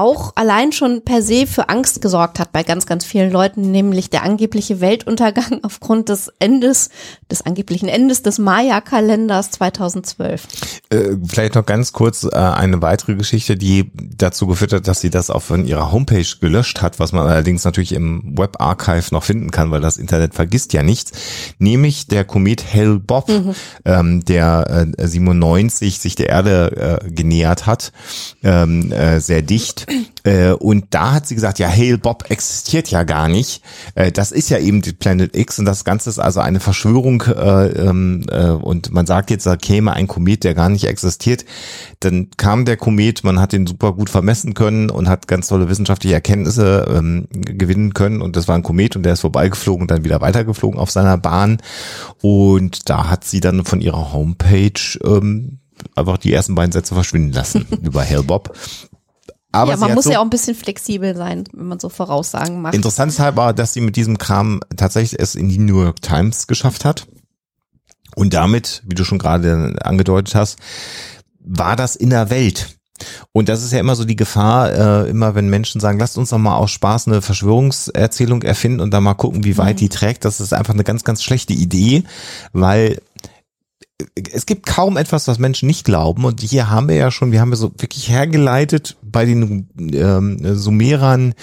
[0.00, 4.08] auch allein schon per se für Angst gesorgt hat bei ganz, ganz vielen Leuten, nämlich
[4.08, 6.88] der angebliche Weltuntergang aufgrund des Endes,
[7.30, 10.48] des angeblichen Endes des Maya-Kalenders 2012.
[10.88, 15.10] Äh, vielleicht noch ganz kurz äh, eine weitere Geschichte, die dazu geführt hat, dass sie
[15.10, 19.50] das auch von ihrer Homepage gelöscht hat, was man allerdings natürlich im Webarchive noch finden
[19.50, 21.12] kann, weil das Internet vergisst ja nichts,
[21.58, 23.30] nämlich der Komet Hale-Bopp,
[23.84, 27.92] ähm, der äh, 97 sich der Erde äh, genähert hat,
[28.42, 29.89] ähm, äh, sehr dicht.
[30.24, 33.62] Äh, und da hat sie gesagt, ja, Hale-Bopp existiert ja gar nicht.
[33.94, 37.22] Äh, das ist ja eben die Planet X und das Ganze ist also eine Verschwörung
[37.22, 41.44] äh, ähm, äh, und man sagt jetzt, da käme ein Komet, der gar nicht existiert.
[42.00, 45.68] Dann kam der Komet, man hat den super gut vermessen können und hat ganz tolle
[45.68, 49.90] wissenschaftliche Erkenntnisse ähm, gewinnen können und das war ein Komet und der ist vorbeigeflogen und
[49.90, 51.58] dann wieder weitergeflogen auf seiner Bahn
[52.20, 55.58] und da hat sie dann von ihrer Homepage ähm,
[55.94, 58.54] einfach die ersten beiden Sätze verschwinden lassen über Hale-Bopp.
[59.52, 62.62] Aber ja, man muss so ja auch ein bisschen flexibel sein, wenn man so Voraussagen
[62.62, 62.74] macht.
[62.74, 66.00] Interessant ist halt aber, dass sie mit diesem Kram tatsächlich es in die New York
[66.02, 67.06] Times geschafft hat.
[68.14, 70.58] Und damit, wie du schon gerade angedeutet hast,
[71.40, 72.76] war das in der Welt.
[73.32, 76.30] Und das ist ja immer so die Gefahr, äh, immer wenn Menschen sagen, lasst uns
[76.30, 80.24] doch mal aus Spaß eine Verschwörungserzählung erfinden und dann mal gucken, wie weit die trägt.
[80.24, 82.04] Das ist einfach eine ganz, ganz schlechte Idee,
[82.52, 83.00] weil
[84.32, 86.24] es gibt kaum etwas, was Menschen nicht glauben.
[86.24, 90.56] Und hier haben wir ja schon, wir haben ja so wirklich hergeleitet, bei den ähm,
[90.56, 91.34] Sumerern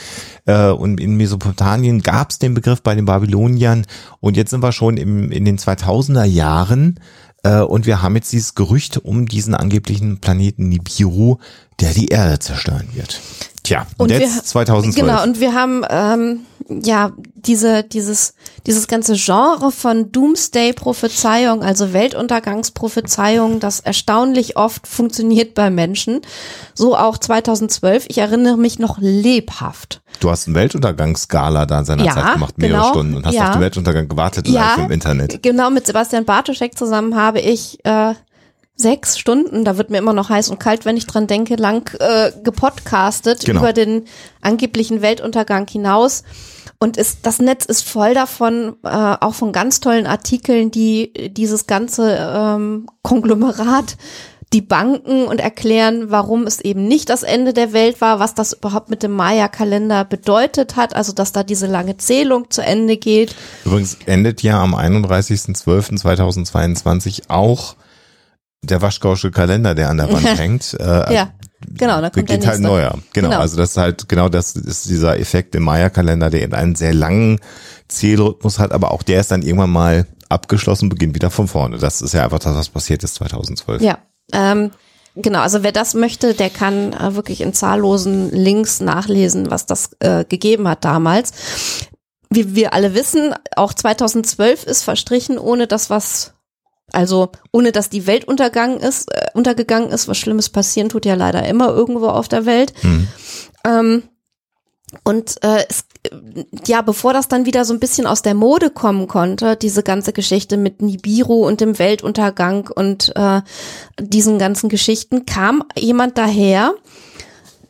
[0.46, 3.86] äh, und in Mesopotamien gab es den Begriff bei den Babyloniern.
[4.20, 7.00] Und jetzt sind wir schon im, in den 2000er Jahren
[7.44, 11.38] äh, und wir haben jetzt dieses Gerücht um diesen angeblichen Planeten Nibiru,
[11.80, 13.22] der die Erde zerstören wird.
[13.68, 14.96] Tja, und, Und jetzt wir- 2012.
[15.06, 18.34] Genau, und wir haben ähm, ja diese, dieses,
[18.66, 26.22] dieses ganze Genre von Doomsday-Prophezeiung, also Weltuntergangsprophezeiung, das erstaunlich oft funktioniert bei Menschen.
[26.74, 28.06] So auch 2012.
[28.10, 30.02] Ich erinnere mich noch lebhaft.
[30.20, 33.48] du hast einen Weltuntergangsskala da seinerzeit Ja, gemacht, mehrere genau, Stunden und hast ja.
[33.48, 35.44] auf den Weltuntergang gewartet live im Internet.
[35.44, 38.14] Genau, mit Sebastian Bartoschek zusammen habe ich äh,
[38.78, 41.90] sechs Stunden, da wird mir immer noch heiß und kalt, wenn ich dran denke, lang
[42.00, 43.62] äh, gepodcastet Genau.
[43.62, 44.04] über den
[44.42, 46.24] angeblichen Weltuntergang hinaus.
[46.80, 51.66] Und ist, das Netz ist voll davon, äh, auch von ganz tollen Artikeln, die dieses
[51.66, 53.98] ganze ähm, Konglomerat
[54.54, 58.54] die Banken und erklären, warum es eben nicht das Ende der Welt war, was das
[58.54, 63.36] überhaupt mit dem Maya-Kalender bedeutet hat, also dass da diese lange Zählung zu Ende geht.
[63.66, 67.76] Übrigens endet ja am 31.12.2022 auch
[68.70, 70.74] der Waschgausche Kalender, der an der Wand hängt.
[70.80, 71.32] Äh, Ja,
[71.76, 72.98] genau, dann kommt beginnt halt neuer.
[73.14, 73.40] Genau, Genau.
[73.42, 76.94] also das ist halt genau das ist dieser Effekt im Maya-Kalender, der eben einen sehr
[76.94, 77.40] langen
[77.88, 81.78] Zählrhythmus hat, aber auch der ist dann irgendwann mal abgeschlossen, beginnt wieder von vorne.
[81.78, 83.82] Das ist ja einfach das, was passiert ist 2012.
[83.82, 83.98] Ja,
[84.34, 84.72] ähm,
[85.16, 85.40] genau.
[85.40, 90.26] Also wer das möchte, der kann äh, wirklich in zahllosen Links nachlesen, was das äh,
[90.26, 91.32] gegeben hat damals.
[92.30, 96.34] Wie wir alle wissen, auch 2012 ist verstrichen, ohne das was,
[96.92, 100.08] also ohne dass die Welt untergegangen ist, äh, untergegangen ist.
[100.08, 102.74] Was Schlimmes passieren tut ja leider immer irgendwo auf der Welt.
[102.82, 103.08] Hm.
[103.66, 104.04] Ähm,
[105.04, 105.84] und äh, es,
[106.66, 110.14] ja, bevor das dann wieder so ein bisschen aus der Mode kommen konnte, diese ganze
[110.14, 113.42] Geschichte mit Nibiru und dem Weltuntergang und äh,
[114.00, 116.74] diesen ganzen Geschichten, kam jemand daher,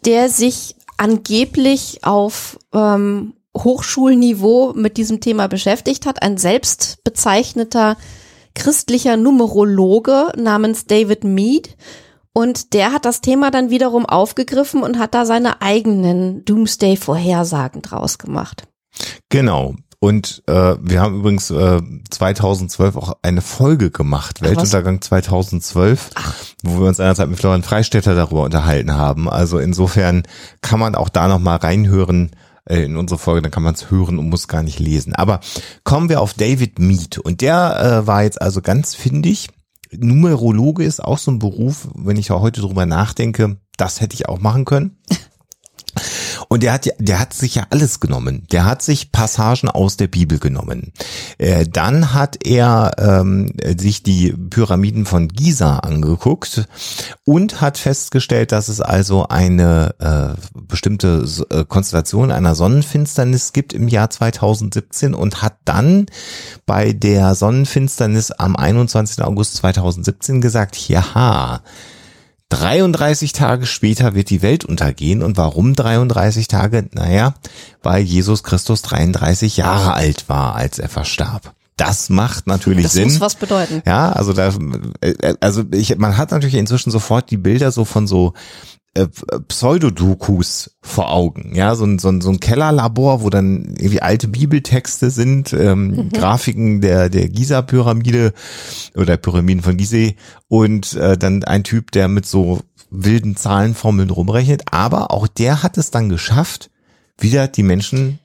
[0.06, 7.97] der sich angeblich auf ähm, Hochschulniveau mit diesem Thema beschäftigt hat, ein selbstbezeichneter
[8.58, 11.78] christlicher Numerologe namens David Mead.
[12.34, 18.17] Und der hat das Thema dann wiederum aufgegriffen und hat da seine eigenen Doomsday-Vorhersagen draus
[18.17, 18.67] gemacht.
[19.30, 19.76] Genau.
[20.00, 24.41] Und äh, wir haben übrigens äh, 2012 auch eine Folge gemacht?
[24.41, 26.12] Weltuntergang 2012,
[26.63, 29.28] wo wir uns einerzeit mit Florian Freistetter darüber unterhalten haben.
[29.28, 30.24] Also insofern
[30.62, 32.32] kann man auch da nochmal reinhören
[32.67, 35.13] äh, in unsere Folge, dann kann man es hören und muss gar nicht lesen.
[35.13, 35.39] Aber
[35.84, 37.17] kommen wir auf David Mead.
[37.17, 39.49] Und der äh, war jetzt also ganz findig.
[39.91, 44.39] Numerologe ist auch so ein Beruf, wenn ich heute drüber nachdenke, das hätte ich auch
[44.39, 44.97] machen können.
[46.48, 48.46] Und der hat der hat sich ja alles genommen.
[48.52, 50.94] Der hat sich Passagen aus der Bibel genommen.
[51.38, 56.68] Äh, dann hat er ähm, sich die Pyramiden von Giza angeguckt
[57.26, 63.88] und hat festgestellt, dass es also eine äh, bestimmte äh, Konstellation einer Sonnenfinsternis gibt im
[63.88, 66.06] Jahr 2017 und hat dann
[66.66, 69.24] bei der Sonnenfinsternis am 21.
[69.24, 71.62] August 2017 gesagt, ja,
[72.50, 75.22] 33 Tage später wird die Welt untergehen.
[75.22, 76.88] Und warum 33 Tage?
[76.94, 77.34] Naja,
[77.84, 81.54] weil Jesus Christus 33 Jahre alt war, als er verstarb.
[81.76, 83.04] Das macht natürlich Das Sinn.
[83.06, 83.84] muss was bedeuten.
[83.86, 84.52] Ja, also da,
[85.02, 88.34] äh, also ich, man hat natürlich inzwischen sofort die Bilder so von so
[88.98, 89.08] äh,
[89.48, 91.54] Pseudodokus vor Augen.
[91.56, 96.10] Ja, so ein, so ein, so ein Kellerlabor, wo dann irgendwie alte Bibeltexte sind, ähm,
[96.12, 98.34] Grafiken der, der Giza-Pyramide
[98.96, 100.16] oder Pyramiden von Gizeh
[100.48, 104.64] und äh, dann ein Typ, der mit so wilden Zahlenformeln rumrechnet.
[104.72, 106.70] Aber auch der hat es dann geschafft,
[107.20, 108.20] wieder die Menschen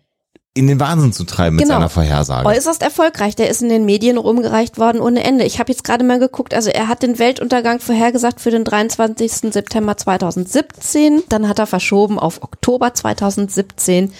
[0.54, 1.76] in den Wahnsinn zu treiben mit Genau.
[1.76, 2.46] seiner Vorhersage.
[2.46, 3.34] Äußerst erfolgreich.
[3.36, 5.44] Der ist in den Medien rumgereicht worden ohne Ende.
[5.44, 9.50] Ich habe jetzt gerade mal geguckt, also er hat den Weltuntergang vorhergesagt für den 23.
[9.50, 11.22] September 2017.
[11.30, 14.12] Dann hat er verschoben auf Oktober 2017.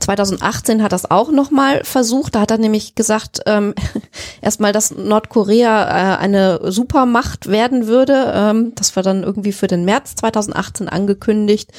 [0.00, 2.34] 2018 hat er es auch nochmal versucht.
[2.34, 3.72] Da hat er nämlich gesagt, ähm,
[4.40, 8.32] erstmal, dass Nordkorea äh, eine Supermacht werden würde.
[8.34, 11.70] Ähm, das war dann irgendwie für den März 2018 angekündigt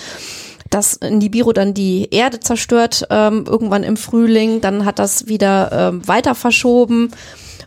[0.70, 6.08] dass Nibiru dann die Erde zerstört, ähm, irgendwann im Frühling, dann hat das wieder ähm,
[6.08, 7.12] weiter verschoben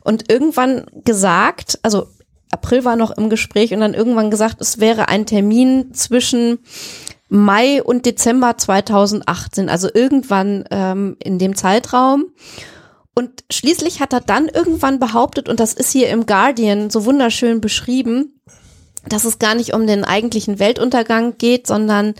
[0.02, 2.06] und irgendwann gesagt, also
[2.50, 6.58] April war noch im Gespräch und dann irgendwann gesagt, es wäre ein Termin zwischen
[7.28, 12.26] Mai und Dezember 2018, also irgendwann ähm, in dem Zeitraum.
[13.14, 17.60] Und schließlich hat er dann irgendwann behauptet, und das ist hier im Guardian so wunderschön
[17.60, 18.40] beschrieben,
[19.08, 22.14] dass es gar nicht um den eigentlichen Weltuntergang geht, sondern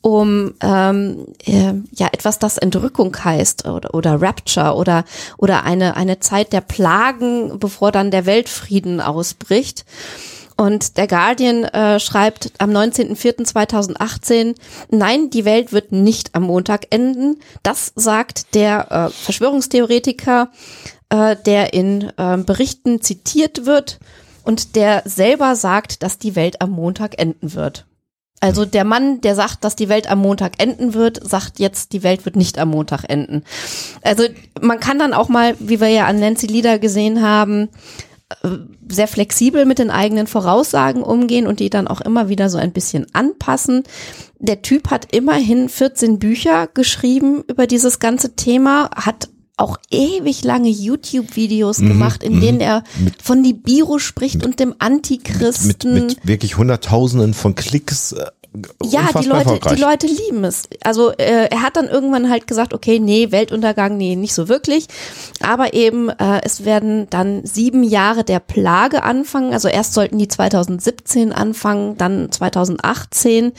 [0.00, 5.04] um ähm, äh, ja etwas, das Entrückung heißt oder, oder Rapture oder
[5.38, 9.86] oder eine eine Zeit der Plagen, bevor dann der Weltfrieden ausbricht.
[10.56, 14.54] Und der Guardian äh, schreibt am 19.04.2018,
[14.88, 17.40] nein, die Welt wird nicht am Montag enden.
[17.64, 20.50] Das sagt der äh, Verschwörungstheoretiker,
[21.08, 23.98] äh, der in äh, Berichten zitiert wird
[24.44, 27.86] und der selber sagt, dass die Welt am Montag enden wird.
[28.40, 32.02] Also der Mann, der sagt, dass die Welt am Montag enden wird, sagt jetzt, die
[32.02, 33.42] Welt wird nicht am Montag enden.
[34.02, 34.24] Also
[34.60, 37.70] man kann dann auch mal, wie wir ja an Nancy Lieder gesehen haben,
[38.42, 38.48] äh,
[38.86, 42.72] sehr flexibel mit den eigenen Voraussagen umgehen und die dann auch immer wieder so ein
[42.72, 43.84] bisschen anpassen.
[44.38, 50.68] Der Typ hat immerhin 14 Bücher geschrieben über dieses ganze Thema, hat auch ewig lange
[50.68, 52.82] YouTube-Videos Mhm, gemacht, in denen er
[53.22, 55.94] von Nibiru spricht und dem Antichristen.
[55.94, 58.12] Mit, mit wirklich Hunderttausenden von Klicks.
[58.12, 58.24] äh,
[58.82, 60.64] Ja, die Leute, die Leute lieben es.
[60.82, 64.86] Also äh, er hat dann irgendwann halt gesagt, okay, nee, Weltuntergang, nee, nicht so wirklich.
[65.40, 69.52] Aber eben, äh, es werden dann sieben Jahre der Plage anfangen.
[69.52, 73.52] Also erst sollten die 2017 anfangen, dann 2018.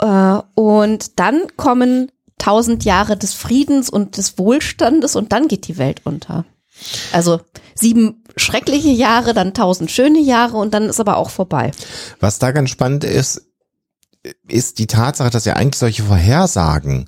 [0.00, 2.10] Äh, und dann kommen
[2.44, 6.44] tausend Jahre des Friedens und des Wohlstandes und dann geht die Welt unter.
[7.12, 7.40] Also
[7.74, 11.70] sieben schreckliche Jahre, dann tausend schöne Jahre und dann ist aber auch vorbei.
[12.20, 13.46] Was da ganz spannend ist,
[14.46, 17.06] ist die Tatsache, dass ja eigentlich solche Vorhersagen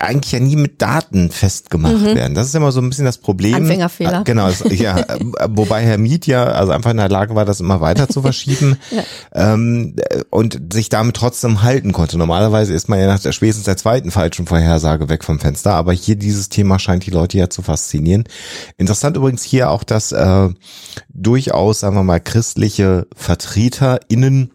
[0.00, 2.34] eigentlich ja nie mit Daten festgemacht werden.
[2.34, 3.54] Das ist immer so ein bisschen das Problem.
[3.54, 4.20] Anfängerfehler.
[4.20, 5.04] Äh, Genau, es- ja,
[5.48, 8.76] wobei Herr Miet ja also einfach in der Lage war, das immer weiter zu verschieben
[9.32, 12.18] ähm, äh, und sich damit trotzdem halten konnte.
[12.18, 15.92] Normalerweise ist man ja nach der spätestens der zweiten falschen Vorhersage weg vom Fenster, aber
[15.92, 18.24] hier dieses Thema scheint die Leute ja zu faszinieren.
[18.76, 20.48] Interessant übrigens hier auch, dass äh,
[21.12, 24.50] durchaus, sagen wir mal, christliche VertreterInnen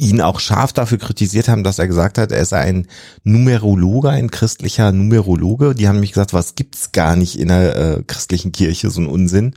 [0.00, 2.86] ihn auch scharf dafür kritisiert haben, dass er gesagt hat, er sei ein
[3.22, 5.74] Numerologe, ein christlicher Numerologe.
[5.74, 9.06] Die haben nämlich gesagt, was gibt's gar nicht in der äh, christlichen Kirche, so ein
[9.06, 9.54] Unsinn.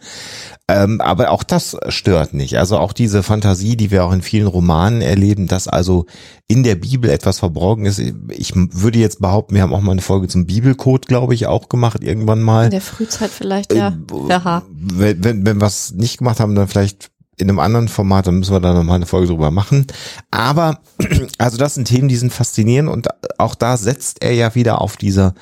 [0.70, 2.58] Ähm, aber auch das stört nicht.
[2.58, 6.06] Also auch diese Fantasie, die wir auch in vielen Romanen erleben, dass also
[6.48, 8.00] in der Bibel etwas verborgen ist.
[8.30, 11.70] Ich würde jetzt behaupten, wir haben auch mal eine Folge zum Bibelcode, glaube ich, auch
[11.70, 12.66] gemacht irgendwann mal.
[12.66, 13.98] In der Frühzeit vielleicht, ja.
[14.30, 14.64] Haha.
[14.72, 18.40] wenn, wenn, wenn wir es nicht gemacht haben, dann vielleicht in einem anderen Format, dann
[18.40, 19.88] müssen wir da nochmal eine Folge drüber machen.
[20.32, 20.80] Aber,
[21.38, 24.98] also das sind Themen, die sind faszinierend und auch da setzt er ja wieder auf
[24.98, 25.34] diese,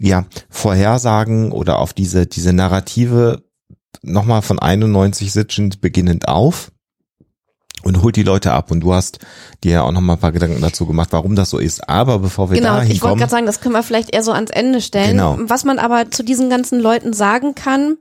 [0.00, 3.42] ja, Vorhersagen oder auf diese, diese Narrative
[4.02, 6.72] nochmal von 91 sitzend beginnend auf
[7.82, 8.70] und holt die Leute ab.
[8.70, 9.18] Und du hast
[9.64, 11.88] dir ja auch nochmal ein paar Gedanken dazu gemacht, warum das so ist.
[11.88, 14.32] Aber bevor wir Genau, dahin ich wollte gerade sagen, das können wir vielleicht eher so
[14.32, 15.12] ans Ende stellen.
[15.12, 15.38] Genau.
[15.40, 17.96] Was man aber zu diesen ganzen Leuten sagen kann,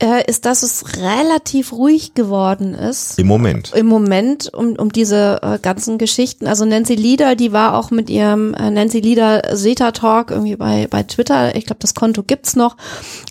[0.00, 3.18] äh, ist, dass es relativ ruhig geworden ist.
[3.18, 3.72] im Moment.
[3.74, 6.46] Im Moment um, um diese äh, ganzen Geschichten.
[6.46, 10.86] Also Nancy Lieder, die war auch mit ihrem äh, Nancy Lieder Seta Talk irgendwie bei,
[10.88, 11.54] bei Twitter.
[11.54, 12.76] Ich glaube, das Konto gibt's noch.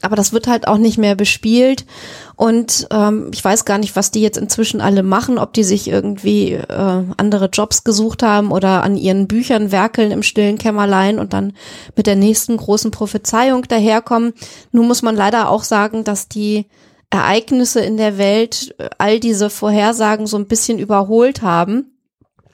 [0.01, 1.85] Aber das wird halt auch nicht mehr bespielt.
[2.39, 5.89] Und ähm, ich weiß gar nicht, was die jetzt inzwischen alle machen, ob die sich
[5.89, 11.33] irgendwie äh, andere Jobs gesucht haben oder an ihren Büchern werkeln im stillen Kämmerlein und
[11.33, 11.51] dann
[11.97, 14.31] mit der nächsten großen Prophezeiung daherkommen.
[14.71, 16.67] Nun muss man leider auch sagen, dass die
[17.09, 21.91] Ereignisse in der Welt äh, all diese Vorhersagen so ein bisschen überholt haben.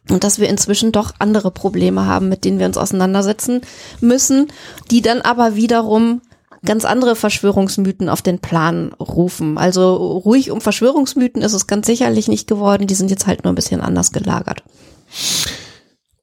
[0.10, 3.62] Und dass wir inzwischen doch andere Probleme haben, mit denen wir uns auseinandersetzen
[4.02, 4.48] müssen,
[4.90, 6.22] die dann aber wiederum
[6.66, 9.58] ganz andere Verschwörungsmythen auf den Plan rufen.
[9.58, 12.88] Also ruhig um Verschwörungsmythen ist es ganz sicherlich nicht geworden.
[12.88, 14.64] Die sind jetzt halt nur ein bisschen anders gelagert.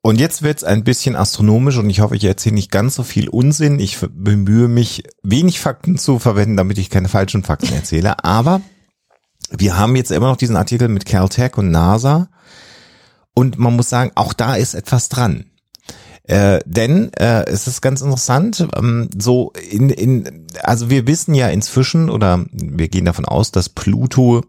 [0.02, 3.28] Und jetzt wird's ein bisschen astronomisch und ich hoffe, ich erzähle nicht ganz so viel
[3.28, 3.78] Unsinn.
[3.78, 8.24] Ich bemühe mich, wenig Fakten zu verwenden, damit ich keine falschen Fakten erzähle.
[8.24, 8.60] Aber
[9.50, 12.28] wir haben jetzt immer noch diesen Artikel mit Caltech und NASA.
[13.32, 15.51] Und man muss sagen, auch da ist etwas dran.
[16.24, 21.48] Äh, denn äh, es ist ganz interessant, ähm, so in, in, also wir wissen ja
[21.48, 24.42] inzwischen oder wir gehen davon aus, dass Pluto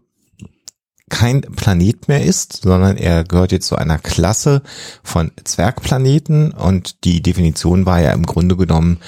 [1.10, 4.62] kein Planet mehr ist, sondern er gehört jetzt zu einer Klasse
[5.02, 8.98] von Zwergplaneten und die Definition war ja im Grunde genommen,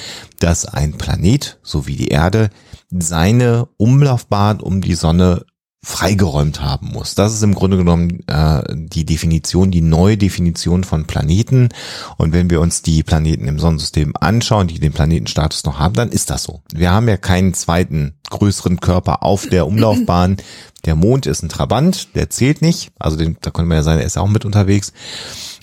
[0.41, 2.51] dass ein Planet, so wie die Erde,
[2.91, 5.47] seine Umlaufbahn um die Sonne
[5.85, 7.15] freigeräumt haben muss.
[7.15, 11.69] Das ist im Grunde genommen äh, die Definition, die neue Definition von Planeten.
[12.17, 16.09] Und wenn wir uns die Planeten im Sonnensystem anschauen, die den Planetenstatus noch haben, dann
[16.09, 16.63] ist das so.
[16.73, 20.39] Wir haben ja keinen zweiten größeren Körper auf der Umlaufbahn.
[20.87, 22.91] Der Mond ist ein Trabant, der zählt nicht.
[22.99, 24.93] Also den, da könnte man ja sagen, er ist auch mit unterwegs.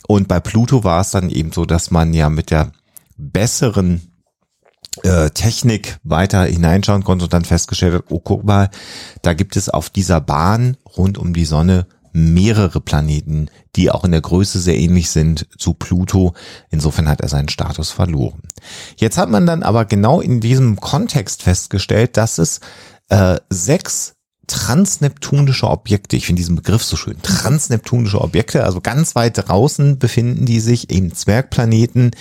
[0.07, 2.71] Und bei Pluto war es dann eben so, dass man ja mit der
[3.17, 4.12] besseren
[5.03, 8.69] äh, Technik weiter hineinschauen konnte und dann festgestellt hat, oh guck mal,
[9.21, 14.11] da gibt es auf dieser Bahn rund um die Sonne mehrere Planeten, die auch in
[14.11, 16.33] der Größe sehr ähnlich sind zu Pluto.
[16.69, 18.41] Insofern hat er seinen Status verloren.
[18.97, 22.59] Jetzt hat man dann aber genau in diesem Kontext festgestellt, dass es
[23.09, 24.12] äh, sechs
[24.47, 30.45] transneptunische Objekte, ich finde diesen Begriff so schön, transneptunische Objekte, also ganz weit draußen befinden
[30.45, 32.11] die sich, eben Zwergplaneten,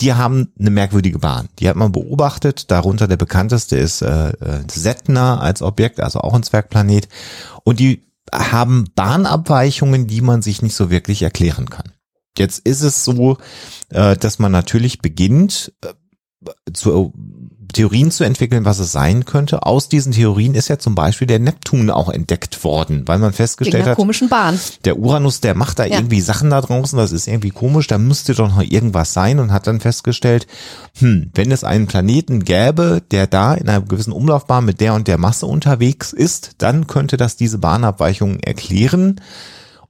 [0.00, 1.48] die haben eine merkwürdige Bahn.
[1.58, 6.34] Die hat man beobachtet, darunter der bekannteste ist äh, äh, Setna als Objekt, also auch
[6.34, 7.08] ein Zwergplanet.
[7.64, 11.92] Und die haben Bahnabweichungen, die man sich nicht so wirklich erklären kann.
[12.38, 13.36] Jetzt ist es so,
[13.90, 15.92] äh, dass man natürlich beginnt, äh,
[16.72, 17.12] zu
[17.72, 19.64] Theorien zu entwickeln, was es sein könnte.
[19.64, 23.86] Aus diesen Theorien ist ja zum Beispiel der Neptun auch entdeckt worden, weil man festgestellt
[23.86, 24.58] hat, komischen Bahn.
[24.84, 25.96] der Uranus, der macht da ja.
[25.96, 29.52] irgendwie Sachen da draußen, das ist irgendwie komisch, da müsste doch noch irgendwas sein und
[29.52, 30.46] hat dann festgestellt,
[30.98, 35.08] hm, wenn es einen Planeten gäbe, der da in einer gewissen Umlaufbahn mit der und
[35.08, 39.20] der Masse unterwegs ist, dann könnte das diese Bahnabweichungen erklären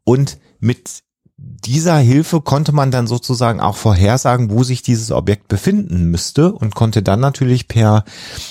[0.04, 1.02] und mit
[1.42, 6.74] dieser Hilfe konnte man dann sozusagen auch vorhersagen, wo sich dieses Objekt befinden müsste und
[6.74, 8.04] konnte dann natürlich per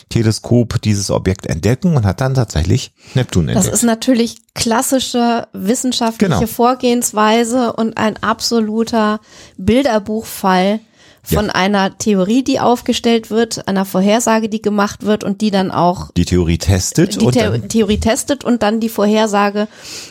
[0.09, 3.67] Teleskop dieses Objekt entdecken und hat dann tatsächlich Neptun entdeckt.
[3.67, 6.47] Das ist natürlich klassische wissenschaftliche genau.
[6.47, 9.19] Vorgehensweise und ein absoluter
[9.57, 10.79] Bilderbuchfall
[11.23, 11.55] von ja.
[11.55, 16.25] einer Theorie, die aufgestellt wird, einer Vorhersage, die gemacht wird und die dann auch die
[16.25, 19.67] Theorie testet die und The Theorie testet und dann die Vorhersage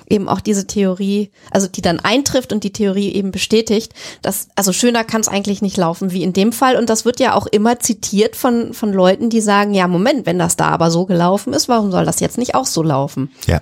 [0.08, 3.94] eben auch diese Theorie, also die dann eintrifft und die Theorie eben bestätigt.
[4.22, 7.20] Das also schöner kann es eigentlich nicht laufen wie in dem Fall und das wird
[7.20, 10.90] ja auch immer zitiert von von Leuten, die sagen, ja Moment, wenn das da aber
[10.90, 13.30] so gelaufen ist, warum soll das jetzt nicht auch so laufen?
[13.46, 13.60] Ja,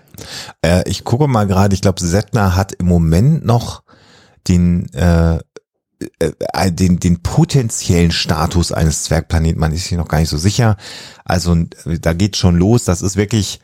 [0.63, 1.75] äh, ich gucke mal gerade.
[1.75, 3.83] Ich glaube, Settner hat im Moment noch
[4.49, 5.39] den äh,
[6.19, 10.37] äh, äh, den, den potenziellen Status eines Zwergplaneten, man ist sich noch gar nicht so
[10.37, 10.77] sicher.
[11.25, 12.85] Also da geht schon los.
[12.85, 13.61] Das ist wirklich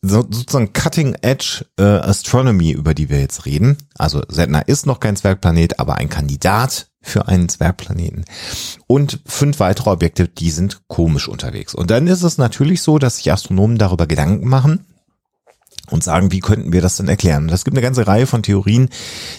[0.00, 3.76] so, sozusagen Cutting Edge äh, Astronomy, über die wir jetzt reden.
[3.96, 8.24] Also Sedna ist noch kein Zwergplanet, aber ein Kandidat für einen Zwergplaneten.
[8.86, 11.74] Und fünf weitere Objekte, die sind komisch unterwegs.
[11.74, 14.86] Und dann ist es natürlich so, dass sich Astronomen darüber Gedanken machen,
[15.90, 17.48] und sagen, wie könnten wir das denn erklären?
[17.48, 18.88] Es gibt eine ganze Reihe von Theorien,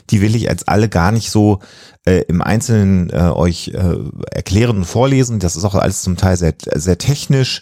[0.10, 1.60] die will ich als alle gar nicht so
[2.06, 3.96] äh, im Einzelnen äh, euch äh,
[4.32, 5.40] erklären und vorlesen.
[5.40, 7.62] Das ist auch alles zum Teil sehr, sehr technisch,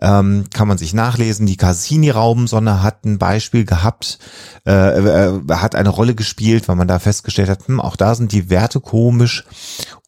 [0.00, 1.46] ähm, kann man sich nachlesen.
[1.46, 4.18] Die Cassini-Raubensonne hat ein Beispiel gehabt,
[4.66, 8.32] äh, äh, hat eine Rolle gespielt, weil man da festgestellt hat, hm, auch da sind
[8.32, 9.44] die Werte komisch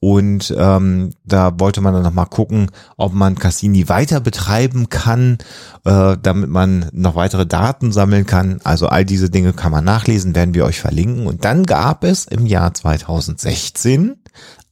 [0.00, 5.38] und ähm, da wollte man dann nochmal gucken, ob man Cassini weiter betreiben kann,
[5.84, 8.60] äh, damit man noch weitere Daten sammeln kann.
[8.62, 11.26] Also all diese Dinge kann man nachlesen, werden wir euch verlinken.
[11.26, 13.67] Und dann gab es im Jahr 2016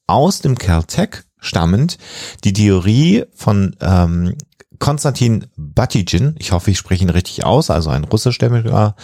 [0.07, 1.99] aus dem Caltech stammend
[2.44, 4.34] die Theorie von ähm,
[4.78, 8.94] Konstantin Batygin, ich hoffe, ich spreche ihn richtig aus, also ein russischstämmiger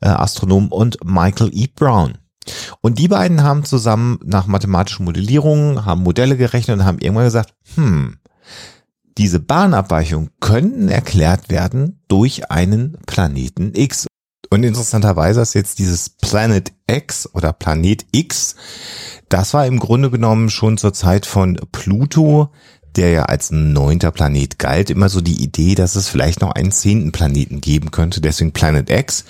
[0.00, 1.66] äh, Astronom und Michael E.
[1.68, 2.18] Brown.
[2.80, 7.54] Und die beiden haben zusammen nach mathematischen Modellierungen, haben Modelle gerechnet und haben irgendwann gesagt,
[7.74, 8.16] hm,
[9.18, 14.06] diese Bahnabweichungen könnten erklärt werden durch einen Planeten X.
[14.52, 18.56] Und interessanterweise ist jetzt dieses Planet X oder Planet X,
[19.28, 22.50] das war im Grunde genommen schon zur Zeit von Pluto,
[22.96, 26.72] der ja als neunter Planet galt, immer so die Idee, dass es vielleicht noch einen
[26.72, 29.24] zehnten Planeten geben könnte, deswegen Planet X.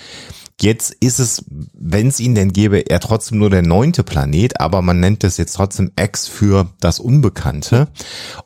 [0.59, 4.81] Jetzt ist es, wenn es ihn denn gäbe, eher trotzdem nur der neunte Planet, aber
[4.81, 7.87] man nennt es jetzt trotzdem X für das Unbekannte.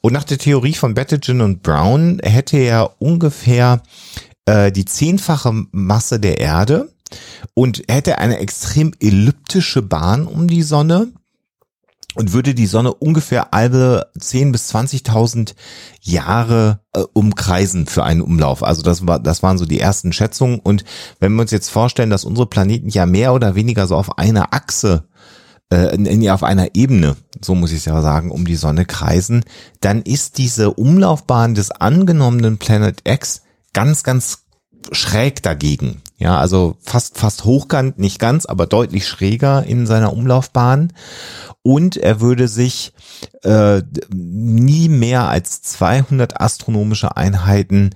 [0.01, 3.81] Und nach der Theorie von Bettigen und Brown hätte er ungefähr
[4.45, 6.93] äh, die zehnfache Masse der Erde
[7.53, 11.11] und hätte eine extrem elliptische Bahn um die Sonne
[12.15, 15.53] und würde die Sonne ungefähr alle 10 bis 20.000
[16.01, 18.63] Jahre äh, umkreisen für einen Umlauf.
[18.63, 20.85] Also das war das waren so die ersten Schätzungen und
[21.19, 24.53] wenn wir uns jetzt vorstellen, dass unsere Planeten ja mehr oder weniger so auf einer
[24.53, 25.03] Achse
[25.69, 29.43] äh, auf einer Ebene, so muss ich es ja sagen, um die Sonne kreisen,
[29.81, 33.41] dann ist diese Umlaufbahn des angenommenen Planet X
[33.75, 34.45] ganz ganz
[34.91, 36.01] schräg dagegen.
[36.17, 40.93] Ja, also fast, fast hochkant, nicht ganz, aber deutlich schräger in seiner Umlaufbahn
[41.61, 42.93] und er würde sich
[43.43, 43.81] äh,
[44.13, 47.89] nie mehr als 200 astronomische Einheiten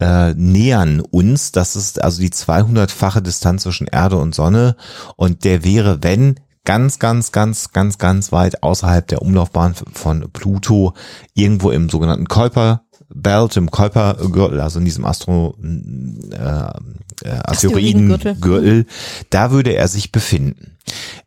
[0.00, 1.52] äh, nähern uns.
[1.52, 4.76] Das ist also die 200-fache Distanz zwischen Erde und Sonne
[5.16, 10.92] und der wäre, wenn ganz, ganz, ganz, ganz, ganz weit außerhalb der Umlaufbahn von Pluto,
[11.34, 12.82] irgendwo im sogenannten Kuiper
[13.14, 18.86] Belt, im Kuipergürtel, also in diesem Astro, äh, äh, Asteroidengürtel,
[19.30, 20.78] da würde er sich befinden.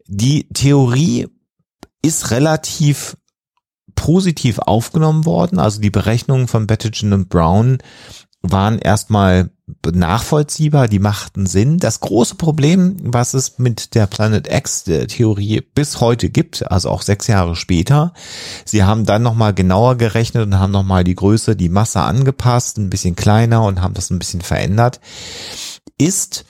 [0.07, 1.27] Die Theorie
[2.01, 3.17] ist relativ
[3.95, 5.57] positiv aufgenommen worden.
[5.57, 7.79] Also die Berechnungen von Bettigen und Brown
[8.51, 9.49] waren erstmal
[9.91, 11.77] nachvollziehbar, die machten Sinn.
[11.79, 17.01] Das große Problem, was es mit der Planet X Theorie bis heute gibt, also auch
[17.01, 18.13] sechs Jahre später,
[18.63, 22.89] sie haben dann nochmal genauer gerechnet und haben nochmal die Größe, die Masse angepasst, ein
[22.89, 24.99] bisschen kleiner und haben das ein bisschen verändert,
[25.97, 26.45] ist,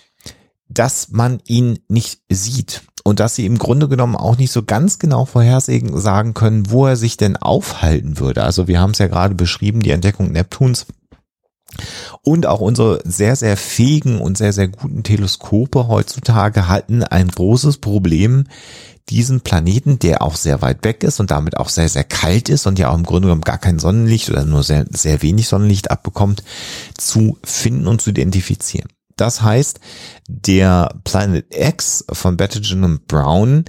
[0.68, 4.98] dass man ihn nicht sieht und dass sie im Grunde genommen auch nicht so ganz
[4.98, 8.43] genau vorhersagen können, wo er sich denn aufhalten würde.
[8.43, 10.88] Also wir haben es ja gerade beschrieben, die Entdeckung Neptuns
[12.21, 17.78] Und auch unsere sehr, sehr fähigen und sehr, sehr guten Teleskope heutzutage hatten ein großes
[17.78, 18.45] Problem,
[19.09, 22.65] diesen Planeten, der auch sehr weit weg ist und damit auch sehr, sehr kalt ist
[22.65, 25.91] und ja auch im Grunde genommen gar kein Sonnenlicht oder nur sehr, sehr wenig Sonnenlicht
[25.91, 26.43] abbekommt,
[26.97, 28.89] zu finden und zu identifizieren.
[29.15, 29.80] Das heißt,
[30.28, 33.65] der Planet X von Bettigen und Brown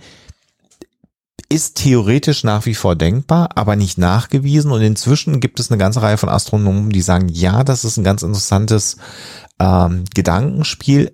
[1.49, 4.73] ist theoretisch nach wie vor denkbar, aber nicht nachgewiesen.
[4.73, 8.05] Und inzwischen gibt es eine ganze Reihe von Astronomen, die sagen, ja, das ist ein
[8.05, 8.97] ganz interessantes
[9.61, 11.13] ähm, Gedankenspiel.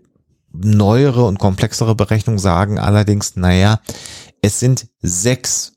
[0.54, 3.80] Neuere und komplexere Berechnungen sagen allerdings, naja,
[4.42, 5.72] es sind sechs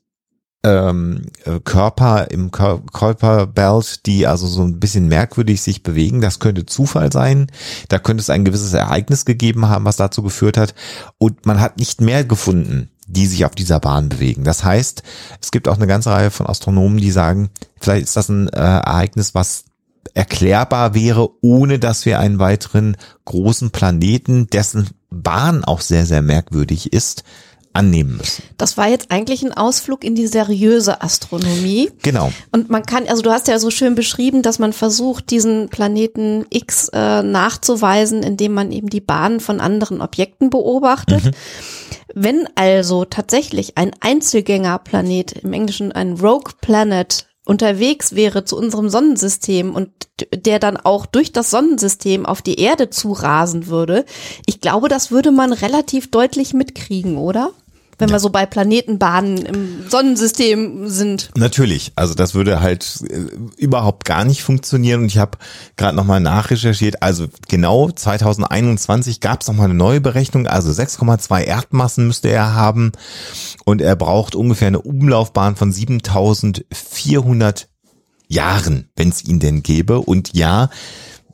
[0.64, 1.26] ähm,
[1.64, 6.20] Körper im Körperbelt, die also so ein bisschen merkwürdig sich bewegen.
[6.20, 7.46] Das könnte Zufall sein.
[7.88, 10.74] Da könnte es ein gewisses Ereignis gegeben haben, was dazu geführt hat.
[11.18, 14.44] Und man hat nicht mehr gefunden die sich auf dieser Bahn bewegen.
[14.44, 15.02] Das heißt,
[15.40, 17.50] es gibt auch eine ganze Reihe von Astronomen, die sagen,
[17.80, 19.64] vielleicht ist das ein äh, Ereignis, was
[20.14, 26.92] erklärbar wäre, ohne dass wir einen weiteren großen Planeten, dessen Bahn auch sehr, sehr merkwürdig
[26.92, 27.22] ist,
[27.76, 28.42] annehmen müssen.
[28.56, 31.90] Das war jetzt eigentlich ein Ausflug in die seriöse Astronomie.
[32.02, 32.32] Genau.
[32.50, 36.46] Und man kann, also du hast ja so schön beschrieben, dass man versucht, diesen Planeten
[36.48, 41.24] X äh, nachzuweisen, indem man eben die Bahnen von anderen Objekten beobachtet.
[41.26, 41.30] Mhm.
[42.14, 49.74] Wenn also tatsächlich ein Einzelgängerplanet, im Englischen ein Rogue Planet, unterwegs wäre zu unserem Sonnensystem
[49.74, 49.90] und
[50.34, 54.04] der dann auch durch das Sonnensystem auf die Erde zurasen würde,
[54.46, 57.52] ich glaube, das würde man relativ deutlich mitkriegen, oder?
[57.98, 58.14] Wenn ja.
[58.14, 61.30] wir so bei Planetenbahnen im Sonnensystem sind.
[61.36, 63.26] Natürlich, also das würde halt äh,
[63.56, 65.02] überhaupt gar nicht funktionieren.
[65.02, 65.38] Und ich habe
[65.76, 72.06] gerade nochmal nachrecherchiert, also genau 2021 gab es nochmal eine neue Berechnung, also 6,2 Erdmassen
[72.06, 72.92] müsste er haben.
[73.64, 77.68] Und er braucht ungefähr eine Umlaufbahn von 7400
[78.28, 80.00] Jahren, wenn es ihn denn gäbe.
[80.00, 80.68] Und ja,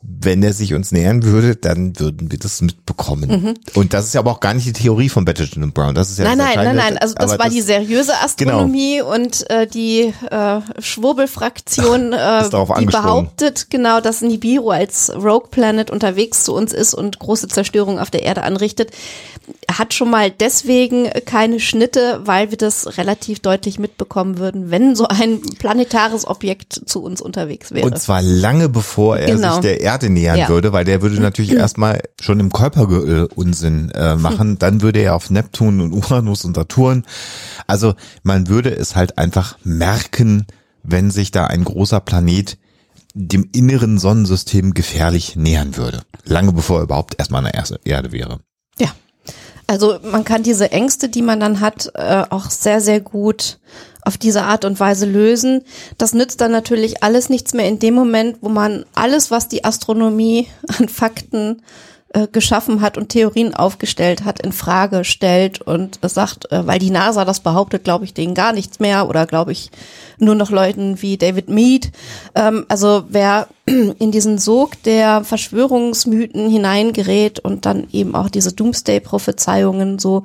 [0.05, 3.29] wenn er sich uns nähern würde, dann würden wir das mitbekommen.
[3.29, 3.53] Mhm.
[3.73, 5.95] Und das ist ja aber auch gar nicht die Theorie von Bettigen und Brown.
[5.95, 6.97] Das ist ja nein, nein, nein, nein.
[6.97, 9.13] Also das war das, die seriöse Astronomie genau.
[9.13, 12.49] und äh, die äh, Schwurbelfraktion, äh,
[12.79, 17.99] die behauptet genau, dass Nibiru als Rogue Planet unterwegs zu uns ist und große Zerstörung
[17.99, 18.91] auf der Erde anrichtet,
[19.69, 25.07] hat schon mal deswegen keine Schnitte, weil wir das relativ deutlich mitbekommen würden, wenn so
[25.07, 27.85] ein planetares Objekt zu uns unterwegs wäre.
[27.85, 29.53] Und zwar lange bevor er genau.
[29.53, 30.49] sich der Erde nähern ja.
[30.49, 32.87] würde, weil der würde natürlich erstmal schon im Körper
[33.35, 34.59] Unsinn äh, machen.
[34.59, 37.03] Dann würde er auf Neptun und Uranus und Saturn.
[37.67, 40.45] Also man würde es halt einfach merken,
[40.83, 42.57] wenn sich da ein großer Planet
[43.13, 46.01] dem inneren Sonnensystem gefährlich nähern würde.
[46.25, 48.39] Lange bevor er überhaupt erstmal eine Erde wäre.
[48.79, 48.91] Ja.
[49.67, 53.59] Also man kann diese Ängste, die man dann hat, äh, auch sehr, sehr gut
[54.01, 55.63] auf diese Art und Weise lösen.
[55.97, 59.63] Das nützt dann natürlich alles nichts mehr in dem Moment, wo man alles, was die
[59.63, 60.47] Astronomie
[60.77, 61.61] an Fakten
[62.13, 66.91] äh, geschaffen hat und Theorien aufgestellt hat, in Frage stellt und sagt, äh, weil die
[66.91, 69.71] NASA das behauptet, glaube ich denen gar nichts mehr oder glaube ich
[70.19, 71.91] nur noch Leuten wie David Mead.
[72.35, 79.97] Ähm, also wer in diesen Sog der Verschwörungsmythen hineingerät und dann eben auch diese Doomsday-Prophezeiungen
[79.97, 80.21] so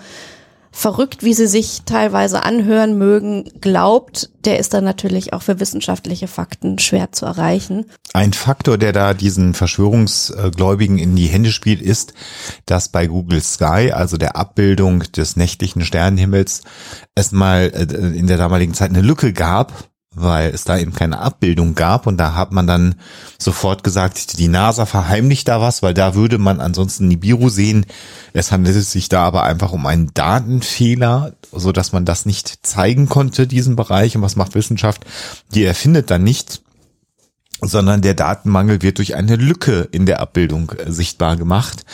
[0.70, 6.28] verrückt, wie sie sich teilweise anhören mögen, glaubt, der ist dann natürlich auch für wissenschaftliche
[6.28, 7.86] Fakten schwer zu erreichen.
[8.12, 12.14] Ein Faktor, der da diesen Verschwörungsgläubigen in die Hände spielt, ist,
[12.66, 16.62] dass bei Google Sky, also der Abbildung des nächtlichen Sternenhimmels,
[17.14, 19.72] es mal äh, in der damaligen Zeit eine Lücke gab,
[20.20, 22.96] weil es da eben keine Abbildung gab und da hat man dann
[23.38, 27.86] sofort gesagt, die NASA verheimlicht da was, weil da würde man ansonsten Nibiru sehen.
[28.32, 33.08] Es handelt sich da aber einfach um einen Datenfehler, so dass man das nicht zeigen
[33.08, 34.16] konnte, diesen Bereich.
[34.16, 35.04] Und was macht Wissenschaft?
[35.54, 36.60] Die erfindet dann nichts,
[37.60, 41.84] sondern der Datenmangel wird durch eine Lücke in der Abbildung äh, sichtbar gemacht.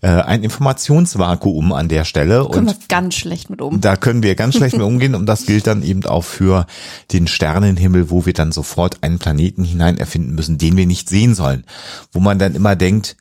[0.00, 2.44] Äh, ein Informationsvakuum an der Stelle.
[2.44, 3.80] Da können und wir ganz schlecht mit um.
[3.80, 6.66] Da können wir ganz schlecht mit umgehen und das gilt dann eben auch für
[7.12, 11.34] den Sternenhimmel, wo wir dann sofort einen Planeten hinein erfinden müssen, den wir nicht sehen
[11.34, 11.64] sollen.
[12.12, 13.16] Wo man dann immer denkt,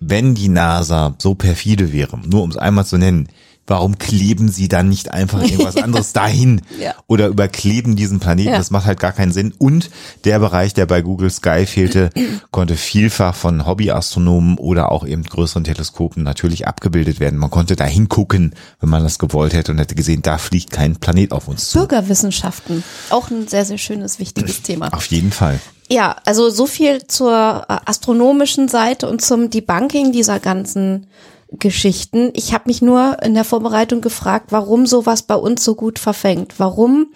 [0.00, 3.28] wenn die NASA so perfide wäre, nur um es einmal zu nennen,
[3.68, 6.94] warum kleben sie dann nicht einfach irgendwas anderes dahin ja.
[7.06, 8.50] oder überkleben diesen Planeten?
[8.50, 8.58] Ja.
[8.58, 9.54] Das macht halt gar keinen Sinn.
[9.58, 9.90] Und
[10.24, 12.10] der Bereich, der bei Google Sky fehlte,
[12.50, 17.38] konnte vielfach von Hobbyastronomen oder auch eben größeren Teleskopen natürlich abgebildet werden.
[17.38, 20.96] Man konnte da hingucken, wenn man das gewollt hätte und hätte gesehen, da fliegt kein
[20.96, 21.78] Planet auf uns zu.
[21.78, 24.92] Bürgerwissenschaften, auch ein sehr, sehr schönes, wichtiges Thema.
[24.92, 25.60] Auf jeden Fall.
[25.90, 31.06] Ja, also so viel zur äh, astronomischen Seite und zum Debunking dieser ganzen
[31.52, 32.30] Geschichten.
[32.34, 36.54] Ich habe mich nur in der Vorbereitung gefragt, warum sowas bei uns so gut verfängt.
[36.58, 37.12] Warum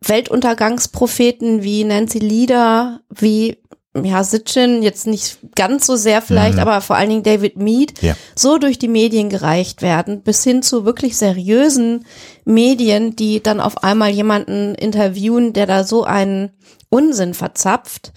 [0.00, 3.58] Weltuntergangspropheten wie Nancy Lieder, wie
[4.04, 6.60] ja, Sitchin jetzt nicht ganz so sehr vielleicht, mhm.
[6.60, 8.14] aber vor allen Dingen David Mead ja.
[8.34, 12.04] so durch die Medien gereicht werden, bis hin zu wirklich seriösen
[12.44, 16.50] Medien, die dann auf einmal jemanden interviewen, der da so einen
[16.90, 18.12] Unsinn verzapft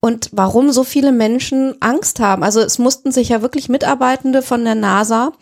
[0.00, 2.42] und warum so viele Menschen Angst haben.
[2.42, 5.32] Also es mussten sich ja wirklich Mitarbeitende von der NASA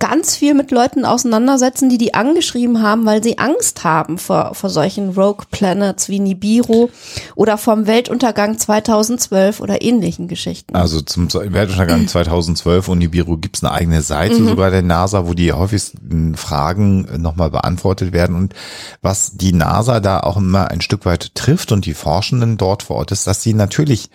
[0.00, 4.70] ganz viel mit Leuten auseinandersetzen, die die angeschrieben haben, weil sie Angst haben vor, vor
[4.70, 6.88] solchen Rogue Planets wie Nibiru
[7.36, 10.74] oder vom Weltuntergang 2012 oder ähnlichen Geschichten.
[10.74, 14.48] Also zum Weltuntergang 2012 und Nibiru gibt's eine eigene Seite mhm.
[14.48, 18.34] sogar der NASA, wo die häufigsten Fragen nochmal beantwortet werden.
[18.34, 18.54] Und
[19.02, 22.96] was die NASA da auch immer ein Stück weit trifft und die Forschenden dort vor
[22.96, 24.08] Ort ist, dass sie natürlich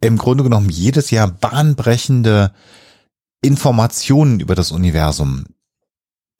[0.00, 2.52] im Grunde genommen jedes Jahr bahnbrechende
[3.42, 5.44] Informationen über das Universum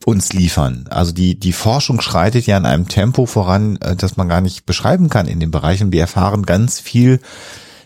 [0.05, 0.87] uns liefern.
[0.91, 4.67] Also die, die Forschung schreitet ja in einem Tempo voran, äh, das man gar nicht
[4.67, 5.93] beschreiben kann in den Bereichen.
[5.93, 7.21] Wir erfahren ganz viel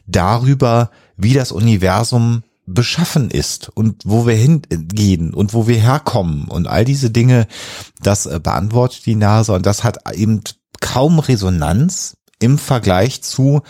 [0.06, 6.66] darüber, wie das Universum beschaffen ist und wo wir hingehen und wo wir herkommen und
[6.66, 7.46] all diese Dinge,
[8.02, 10.42] das äh, beantwortet die NASA und das hat eben
[10.80, 13.62] kaum Resonanz im Vergleich zu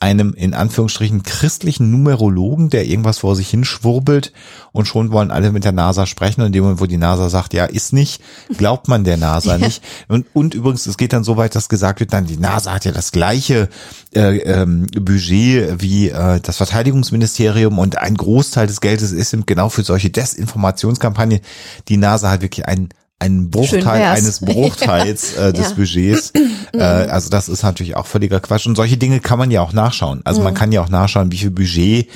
[0.00, 4.32] einem in Anführungsstrichen christlichen Numerologen, der irgendwas vor sich hinschwurbelt
[4.72, 7.28] und schon wollen alle mit der NASA sprechen und in dem Moment, wo die NASA
[7.28, 8.22] sagt, ja, ist nicht,
[8.56, 9.82] glaubt man der NASA nicht.
[10.08, 12.84] Und, und übrigens, es geht dann so weit, dass gesagt wird, dann die NASA hat
[12.84, 13.68] ja das gleiche
[14.14, 19.82] äh, ähm, Budget wie äh, das Verteidigungsministerium und ein Großteil des Geldes ist genau für
[19.82, 21.40] solche Desinformationskampagnen.
[21.88, 22.88] Die NASA hat wirklich einen
[23.20, 25.74] ein Bruchteil eines Bruchteils äh, des ja.
[25.76, 26.32] Budgets.
[26.72, 28.66] äh, also das ist natürlich auch völliger Quatsch.
[28.66, 30.22] Und solche Dinge kann man ja auch nachschauen.
[30.24, 30.44] Also mhm.
[30.44, 32.08] man kann ja auch nachschauen, wie viel Budget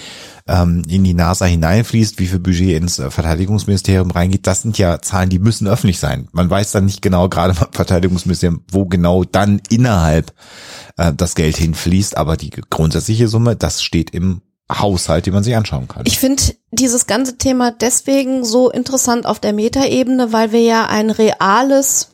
[0.46, 4.46] ähm, in die NASA hineinfließt, wie viel Budget ins äh, Verteidigungsministerium reingeht.
[4.46, 6.28] Das sind ja Zahlen, die müssen öffentlich sein.
[6.32, 10.32] Man weiß dann nicht genau, gerade beim Verteidigungsministerium, wo genau dann innerhalb
[10.96, 12.16] äh, das Geld hinfließt.
[12.16, 14.40] Aber die grundsätzliche Summe, das steht im
[14.72, 16.04] Haushalt, den man sich anschauen kann.
[16.06, 21.10] Ich finde dieses ganze Thema deswegen so interessant auf der Metaebene, weil wir ja ein
[21.10, 22.12] reales,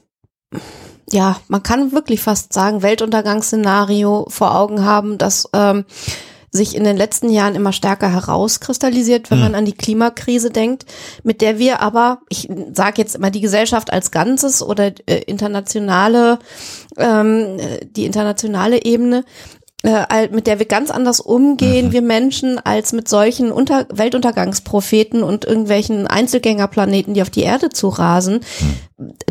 [1.10, 5.84] ja, man kann wirklich fast sagen, Weltuntergangsszenario vor Augen haben, das ähm,
[6.52, 9.44] sich in den letzten Jahren immer stärker herauskristallisiert, wenn hm.
[9.44, 10.84] man an die Klimakrise denkt,
[11.22, 16.40] mit der wir aber, ich sage jetzt immer die Gesellschaft als Ganzes oder äh, internationale,
[16.96, 19.24] ähm, die internationale Ebene,
[19.82, 21.92] äh, mit der wir ganz anders umgehen, mhm.
[21.92, 27.88] wir Menschen, als mit solchen Unter Weltuntergangspropheten und irgendwelchen Einzelgängerplaneten, die auf die Erde zu
[27.88, 28.40] rasen.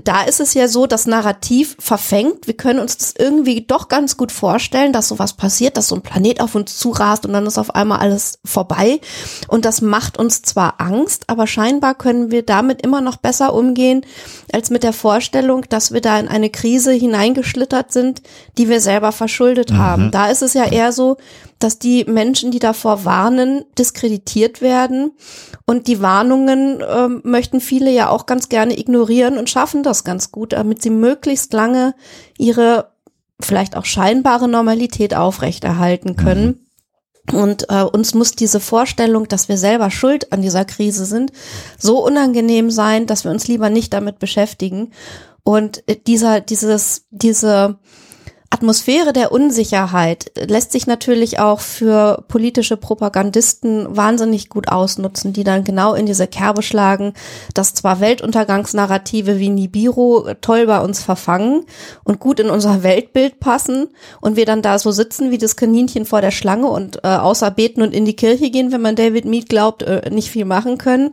[0.04, 2.48] Da ist es ja so, das Narrativ verfängt.
[2.48, 6.02] Wir können uns das irgendwie doch ganz gut vorstellen, dass sowas passiert, dass so ein
[6.02, 9.00] Planet auf uns zurast und dann ist auf einmal alles vorbei.
[9.48, 14.06] Und das macht uns zwar Angst, aber scheinbar können wir damit immer noch besser umgehen,
[14.52, 18.24] als mit der Vorstellung, dass wir da in eine Krise hineingeschlittert sind,
[18.58, 19.78] die wir selber verschuldet mhm.
[19.78, 20.12] haben.
[20.12, 21.18] Da ist es ja eher so,
[21.60, 25.12] dass die Menschen, die davor warnen, diskreditiert werden.
[25.66, 30.32] Und die Warnungen äh, möchten viele ja auch ganz gerne ignorieren und schaffen das ganz
[30.32, 31.94] gut, damit sie möglichst lange
[32.38, 32.92] ihre
[33.42, 36.46] vielleicht auch scheinbare Normalität aufrechterhalten können.
[36.46, 36.60] Mhm.
[37.32, 41.32] Und äh, uns muss diese Vorstellung, dass wir selber schuld an dieser Krise sind,
[41.78, 44.92] so unangenehm sein, dass wir uns lieber nicht damit beschäftigen.
[45.44, 47.78] Und äh, dieser, dieses, diese
[48.52, 55.64] Atmosphäre der Unsicherheit lässt sich natürlich auch für politische Propagandisten wahnsinnig gut ausnutzen, die dann
[55.64, 57.14] genau in diese Kerbe schlagen,
[57.54, 61.66] dass zwar Weltuntergangsnarrative wie Nibiru toll bei uns verfangen
[62.04, 63.90] und gut in unser Weltbild passen
[64.20, 67.52] und wir dann da so sitzen wie das Kaninchen vor der Schlange und äh, außer
[67.52, 70.80] beten und in die Kirche gehen, wenn man David Mead glaubt, äh, nicht viel machen
[70.80, 71.12] können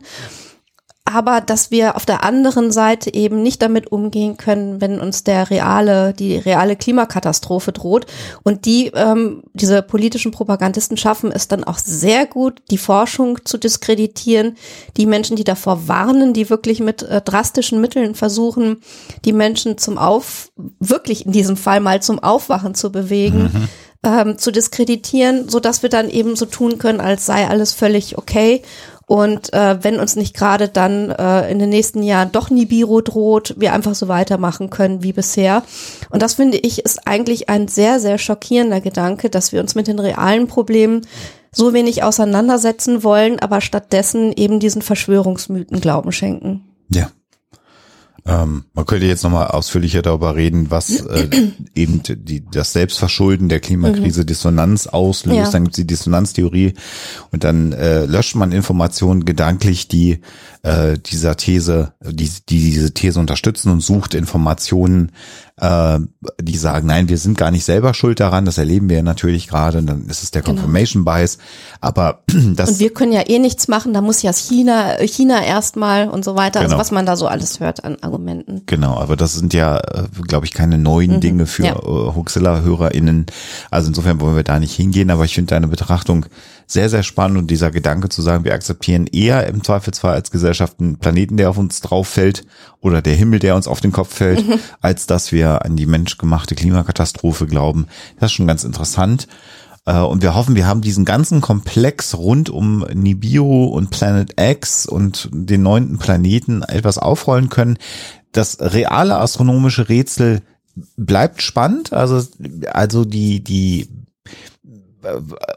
[1.07, 5.49] aber dass wir auf der anderen Seite eben nicht damit umgehen können, wenn uns der
[5.49, 8.05] reale, die reale Klimakatastrophe droht.
[8.43, 13.57] Und die, ähm, diese politischen Propagandisten schaffen es dann auch sehr gut, die Forschung zu
[13.57, 14.57] diskreditieren,
[14.97, 18.81] die Menschen, die davor warnen, die wirklich mit äh, drastischen Mitteln versuchen,
[19.23, 23.43] die Menschen zum Auf, wirklich in diesem Fall mal zum Aufwachen zu bewegen.
[23.43, 23.67] Mhm.
[24.03, 28.15] Ähm, zu diskreditieren, so dass wir dann eben so tun können, als sei alles völlig
[28.15, 28.61] okay
[29.07, 33.55] und äh, wenn uns nicht gerade dann äh, in den nächsten Jahren doch Nibiru droht,
[33.57, 35.63] wir einfach so weitermachen können wie bisher.
[36.09, 39.87] Und das finde ich ist eigentlich ein sehr, sehr schockierender Gedanke, dass wir uns mit
[39.87, 41.07] den realen Problemen
[41.53, 46.65] so wenig auseinandersetzen wollen, aber stattdessen eben diesen Verschwörungsmythen Glauben schenken.
[46.89, 47.09] Ja.
[48.27, 51.29] Ähm, man könnte jetzt nochmal ausführlicher darüber reden, was äh,
[51.75, 54.25] eben die, das Selbstverschulden der Klimakrise mhm.
[54.25, 55.37] Dissonanz auslöst.
[55.37, 55.49] Ja.
[55.49, 56.73] Dann gibt es die Dissonanztheorie
[57.31, 60.19] und dann äh, löscht man Informationen gedanklich, die
[60.63, 65.13] äh, dieser These, die, die diese These unterstützen und sucht Informationen,
[65.59, 65.99] äh,
[66.41, 69.81] die sagen, nein, wir sind gar nicht selber schuld daran, das erleben wir natürlich gerade,
[69.81, 70.55] dann ist es der genau.
[70.55, 71.17] Confirmation genau.
[71.17, 71.37] Bias,
[71.79, 72.23] aber
[72.55, 72.71] das...
[72.71, 76.35] Und wir können ja eh nichts machen, da muss ja China, China erstmal und so
[76.35, 76.79] weiter, also genau.
[76.79, 78.16] also was man da so alles hört an Argumenten.
[78.65, 81.21] Genau, aber das sind ja, äh, glaube ich, keine neuen mhm.
[81.21, 81.75] Dinge für ja.
[81.75, 83.25] Äh, Huxilla-HörerInnen,
[83.71, 86.25] also insofern wollen wir da nicht hingehen, aber ich finde deine Betrachtung
[86.67, 90.79] sehr, sehr spannend und dieser Gedanke zu sagen, wir akzeptieren eher im Zweifelsfall als Gesellschaft
[90.79, 92.45] einen Planeten, der auf uns drauf fällt
[92.81, 94.59] oder der Himmel, der uns auf den Kopf fällt, mhm.
[94.81, 97.87] als dass wir an die menschgemachte Klimakatastrophe glauben.
[98.19, 99.27] Das ist schon ganz interessant.
[99.87, 104.85] Äh, und wir hoffen, wir haben diesen ganzen Komplex rund um Nibiru und Planet X
[104.85, 107.77] und den neunten Planeten etwas aufrollen können.
[108.33, 110.41] Das reale astronomische Rätsel
[110.97, 111.93] bleibt spannend.
[111.93, 112.27] Also,
[112.71, 113.87] also die, die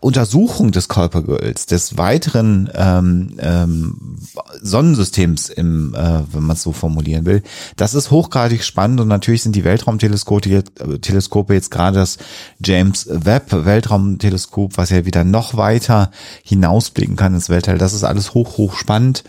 [0.01, 4.17] Untersuchung des Kuipergürtels, des weiteren ähm, ähm,
[4.63, 7.43] Sonnensystems, im, äh, wenn man es so formulieren will,
[7.77, 12.19] das ist hochgradig spannend und natürlich sind die Weltraumteleskope jetzt, äh, Teleskope jetzt gerade das
[12.63, 16.11] James Webb Weltraumteleskop, was ja wieder noch weiter
[16.43, 17.79] hinausblicken kann ins Weltall.
[17.79, 19.25] Das ist alles hoch, hoch spannend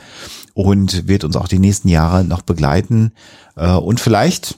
[0.53, 3.13] und wird uns auch die nächsten Jahre noch begleiten.
[3.55, 4.57] Äh, und vielleicht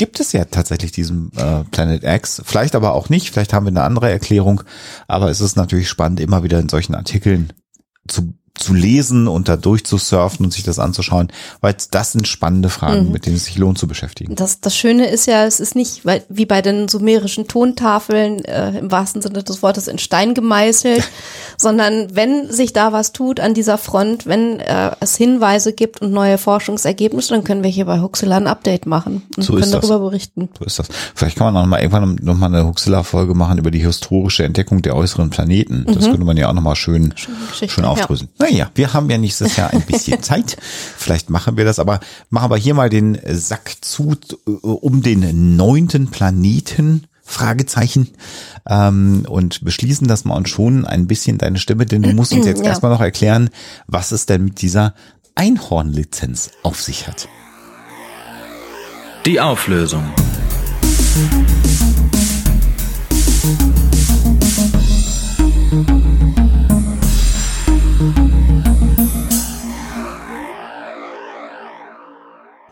[0.00, 2.40] gibt es ja tatsächlich diesen äh, Planet X.
[2.46, 4.62] Vielleicht aber auch nicht, vielleicht haben wir eine andere Erklärung,
[5.08, 7.52] aber es ist natürlich spannend, immer wieder in solchen Artikeln
[8.08, 11.28] zu zu lesen und da durchzusurfen und sich das anzuschauen,
[11.60, 13.12] weil das sind spannende Fragen, mhm.
[13.12, 14.34] mit denen es sich lohnt zu beschäftigen.
[14.34, 18.78] Das, das Schöne ist ja, es ist nicht weil, wie bei den sumerischen Tontafeln äh,
[18.78, 21.08] im wahrsten Sinne des Wortes in Stein gemeißelt,
[21.56, 26.12] sondern wenn sich da was tut an dieser Front, wenn äh, es Hinweise gibt und
[26.12, 30.00] neue Forschungsergebnisse, dann können wir hier bei Huxilla ein Update machen und so können darüber
[30.00, 30.50] berichten.
[30.58, 30.88] So ist das.
[31.14, 34.44] Vielleicht kann man auch noch mal irgendwann noch mal eine Huxilla-Folge machen über die historische
[34.44, 35.86] Entdeckung der äußeren Planeten.
[35.86, 36.10] Das mhm.
[36.10, 37.14] könnte man ja auch noch mal schön,
[37.52, 38.28] schön aufdröseln.
[38.38, 38.49] Ja.
[38.50, 40.56] Naja, wir haben ja nächstes Jahr ein bisschen Zeit.
[40.60, 45.56] Vielleicht machen wir das, aber machen wir hier mal den Sack zu äh, um den
[45.56, 47.06] neunten Planeten.
[47.22, 48.08] Fragezeichen
[48.68, 52.44] ähm, und beschließen das mal und schon ein bisschen deine Stimme, denn du musst uns
[52.44, 52.66] jetzt ja.
[52.70, 53.50] erstmal noch erklären,
[53.86, 54.94] was es denn mit dieser
[55.36, 57.28] Einhornlizenz auf sich hat.
[59.26, 60.02] Die Auflösung.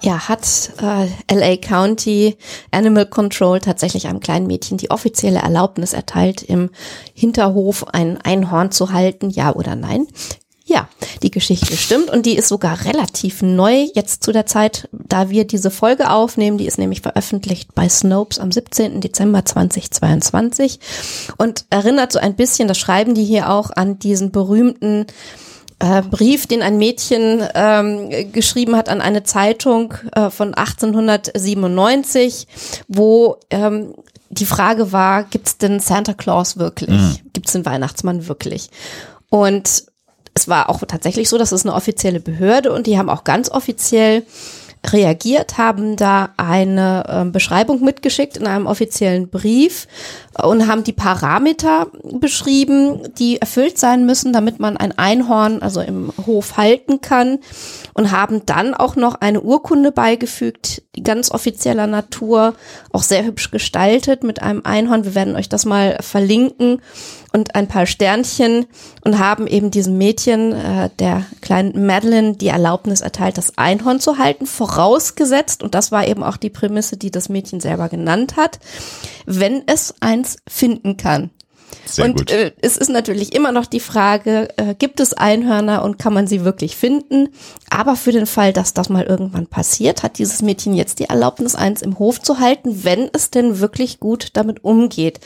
[0.09, 2.39] Ja, hat äh, LA County
[2.71, 6.71] Animal Control tatsächlich einem kleinen Mädchen die offizielle Erlaubnis erteilt, im
[7.13, 10.07] Hinterhof ein Einhorn zu halten, ja oder nein?
[10.65, 10.89] Ja,
[11.23, 15.47] die Geschichte stimmt und die ist sogar relativ neu jetzt zu der Zeit, da wir
[15.47, 16.57] diese Folge aufnehmen.
[16.57, 19.03] Die ist nämlich veröffentlicht bei Snopes am 17.
[19.03, 20.81] Dezember 2022
[21.37, 25.07] und erinnert so ein bisschen, das schreiben die hier auch an diesen berühmten
[25.81, 32.47] äh, Brief, den ein Mädchen ähm, geschrieben hat an eine Zeitung äh, von 1897,
[32.89, 33.95] wo ähm,
[34.31, 36.91] die Frage war, gibt es denn Santa Claus wirklich?
[36.91, 37.17] Mhm.
[37.33, 38.71] Gibt es den Weihnachtsmann wirklich?
[39.31, 39.85] Und
[40.35, 43.51] es war auch tatsächlich so, dass es eine offizielle Behörde und die haben auch ganz
[43.51, 44.25] offiziell
[44.87, 49.87] reagiert, haben da eine äh, Beschreibung mitgeschickt in einem offiziellen Brief
[50.43, 51.89] und haben die Parameter
[52.21, 57.39] beschrieben, die erfüllt sein müssen, damit man ein Einhorn also im Hof halten kann
[57.95, 62.55] und haben dann auch noch eine Urkunde beigefügt, ganz offizieller Natur,
[62.93, 65.05] auch sehr hübsch gestaltet mit einem Einhorn.
[65.05, 66.81] Wir werden euch das mal verlinken
[67.33, 68.67] und ein paar Sternchen
[69.05, 74.19] und haben eben diesem Mädchen, äh, der kleinen Madeline, die Erlaubnis erteilt, das Einhorn zu
[74.19, 78.59] halten, vorausgesetzt, und das war eben auch die Prämisse, die das Mädchen selber genannt hat,
[79.27, 81.31] wenn es eins finden kann.
[81.89, 82.31] Sehr und gut.
[82.31, 86.27] Äh, es ist natürlich immer noch die Frage, äh, gibt es Einhörner und kann man
[86.27, 87.29] sie wirklich finden?
[87.71, 91.55] Aber für den Fall, dass das mal irgendwann passiert, hat dieses Mädchen jetzt die Erlaubnis,
[91.55, 95.21] eins im Hof zu halten, wenn es denn wirklich gut damit umgeht.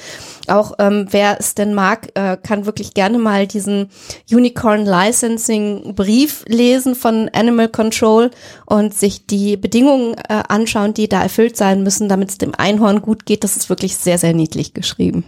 [0.46, 3.90] Auch ähm, wer es denn mag, äh, kann wirklich gerne mal diesen
[4.30, 8.30] Unicorn Licensing Brief lesen von Animal Control
[8.66, 13.02] und sich die Bedingungen äh, anschauen, die da erfüllt sein müssen, damit es dem Einhorn
[13.02, 13.44] gut geht.
[13.44, 15.24] Das ist wirklich sehr, sehr niedlich geschrieben.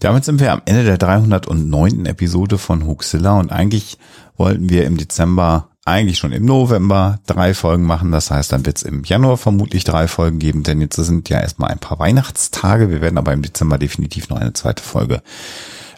[0.00, 2.06] Damit sind wir am Ende der 309.
[2.06, 3.98] Episode von Huxilla und eigentlich
[4.36, 8.12] wollten wir im Dezember, eigentlich schon im November drei Folgen machen.
[8.12, 11.40] Das heißt, dann wird es im Januar vermutlich drei Folgen geben, denn jetzt sind ja
[11.40, 12.90] erstmal ein paar Weihnachtstage.
[12.90, 15.22] Wir werden aber im Dezember definitiv noch eine zweite Folge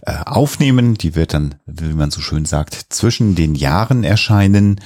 [0.03, 0.95] äh, aufnehmen.
[0.95, 4.81] Die wird dann, wie man so schön sagt, zwischen den Jahren erscheinen.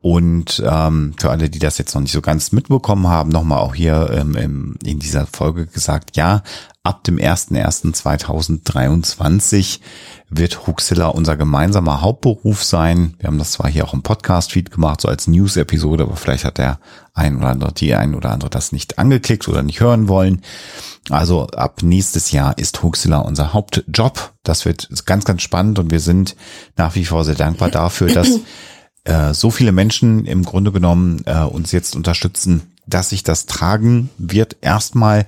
[0.00, 3.74] Und ähm, für alle, die das jetzt noch nicht so ganz mitbekommen haben, nochmal auch
[3.74, 6.42] hier ähm, in dieser Folge gesagt, ja,
[6.84, 9.80] ab dem 01.01.2023
[10.28, 13.14] wird Huxilla unser gemeinsamer Hauptberuf sein.
[13.18, 16.58] Wir haben das zwar hier auch im Podcast-Feed gemacht, so als News-Episode, aber vielleicht hat
[16.58, 16.78] der
[17.14, 20.42] ein oder andere, die ein oder andere das nicht angeklickt oder nicht hören wollen.
[21.08, 24.34] Also ab nächstes Jahr ist Huxilla unser Hauptjob.
[24.42, 26.36] Das wird ganz, ganz spannend und wir sind
[26.76, 28.40] nach wie vor sehr dankbar dafür, dass
[29.04, 34.10] äh, so viele Menschen im Grunde genommen äh, uns jetzt unterstützen, dass sich das tragen
[34.18, 34.58] wird.
[34.60, 35.24] Erstmal,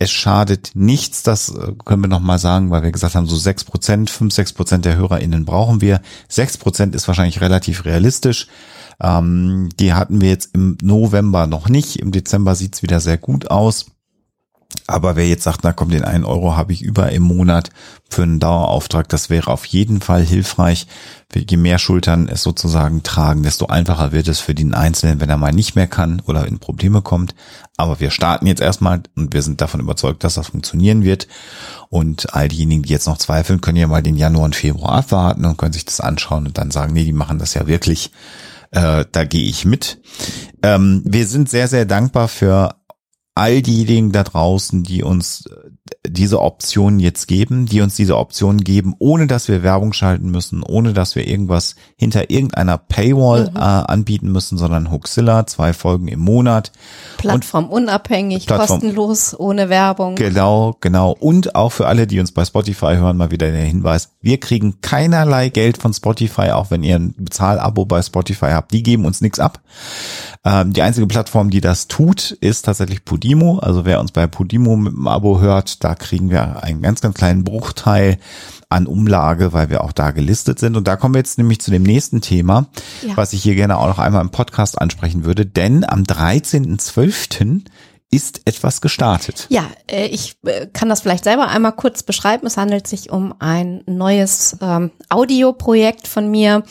[0.00, 3.64] es schadet nichts, das äh, können wir nochmal sagen, weil wir gesagt haben, so sechs
[3.64, 6.00] Prozent, fünf, sechs Prozent der HörerInnen brauchen wir.
[6.26, 8.48] Sechs Prozent ist wahrscheinlich relativ realistisch.
[8.98, 11.96] Ähm, die hatten wir jetzt im November noch nicht.
[11.96, 13.86] Im Dezember sieht's wieder sehr gut aus.
[14.86, 17.70] Aber wer jetzt sagt, na komm, den einen Euro habe ich über im Monat
[18.08, 20.88] für einen Dauerauftrag, das wäre auf jeden Fall hilfreich.
[21.32, 25.36] Je mehr Schultern es sozusagen tragen, desto einfacher wird es für den Einzelnen, wenn er
[25.36, 27.36] mal nicht mehr kann oder in Probleme kommt.
[27.76, 31.28] Aber wir starten jetzt erstmal und wir sind davon überzeugt, dass das funktionieren wird.
[31.88, 35.44] Und all diejenigen, die jetzt noch zweifeln, können ja mal den Januar und Februar abwarten
[35.44, 38.10] und können sich das anschauen und dann sagen, nee, die machen das ja wirklich.
[38.72, 40.00] Äh, da gehe ich mit.
[40.62, 42.79] Ähm, wir sind sehr, sehr dankbar für
[43.40, 45.70] all diejenigen da draußen, die uns äh,
[46.06, 50.62] diese Optionen jetzt geben, die uns diese Optionen geben, ohne dass wir Werbung schalten müssen,
[50.62, 53.56] ohne dass wir irgendwas hinter irgendeiner Paywall mhm.
[53.56, 56.70] äh, anbieten müssen, sondern Hoaxilla, zwei Folgen im Monat.
[57.16, 60.16] Plattform und unabhängig, Plattform, kostenlos, ohne Werbung.
[60.16, 61.16] Genau, genau.
[61.18, 64.82] Und auch für alle, die uns bei Spotify hören, mal wieder der Hinweis, wir kriegen
[64.82, 68.72] keinerlei Geld von Spotify, auch wenn ihr ein Bezahlabo bei Spotify habt.
[68.72, 69.60] Die geben uns nichts ab.
[70.44, 73.60] Ähm, die einzige Plattform, die das tut, ist tatsächlich Podimo.
[73.60, 77.14] Also wer uns bei Podimo mit dem Abo hört, da kriegen wir einen ganz, ganz
[77.14, 78.18] kleinen Bruchteil
[78.68, 80.76] an Umlage, weil wir auch da gelistet sind.
[80.76, 82.66] Und da kommen wir jetzt nämlich zu dem nächsten Thema,
[83.06, 83.16] ja.
[83.16, 85.46] was ich hier gerne auch noch einmal im Podcast ansprechen würde.
[85.46, 87.66] Denn am 13.12
[88.10, 89.46] ist etwas gestartet.
[89.48, 92.48] Ja, äh, ich äh, kann das vielleicht selber einmal kurz beschreiben.
[92.48, 96.64] Es handelt sich um ein neues ähm, Audioprojekt von mir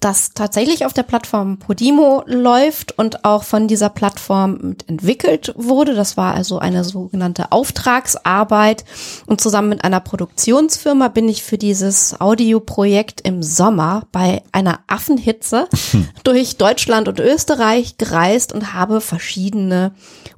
[0.00, 5.94] das tatsächlich auf der Plattform Podimo läuft und auch von dieser Plattform entwickelt wurde.
[5.94, 8.84] Das war also eine sogenannte Auftragsarbeit
[9.26, 15.68] und zusammen mit einer Produktionsfirma bin ich für dieses Audioprojekt im Sommer bei einer Affenhitze
[16.24, 19.92] durch Deutschland und Österreich gereist und habe verschiedene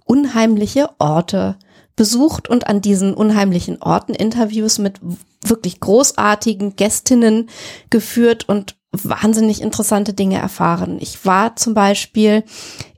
[0.04, 1.56] unheimliche Orte
[1.96, 5.00] besucht und an diesen unheimlichen Orten Interviews mit
[5.42, 7.48] wirklich großartigen Gästinnen
[7.90, 10.98] geführt und wahnsinnig interessante Dinge erfahren.
[11.00, 12.44] Ich war zum Beispiel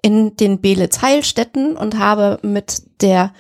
[0.03, 3.32] in den Belitz Heilstätten und habe mit der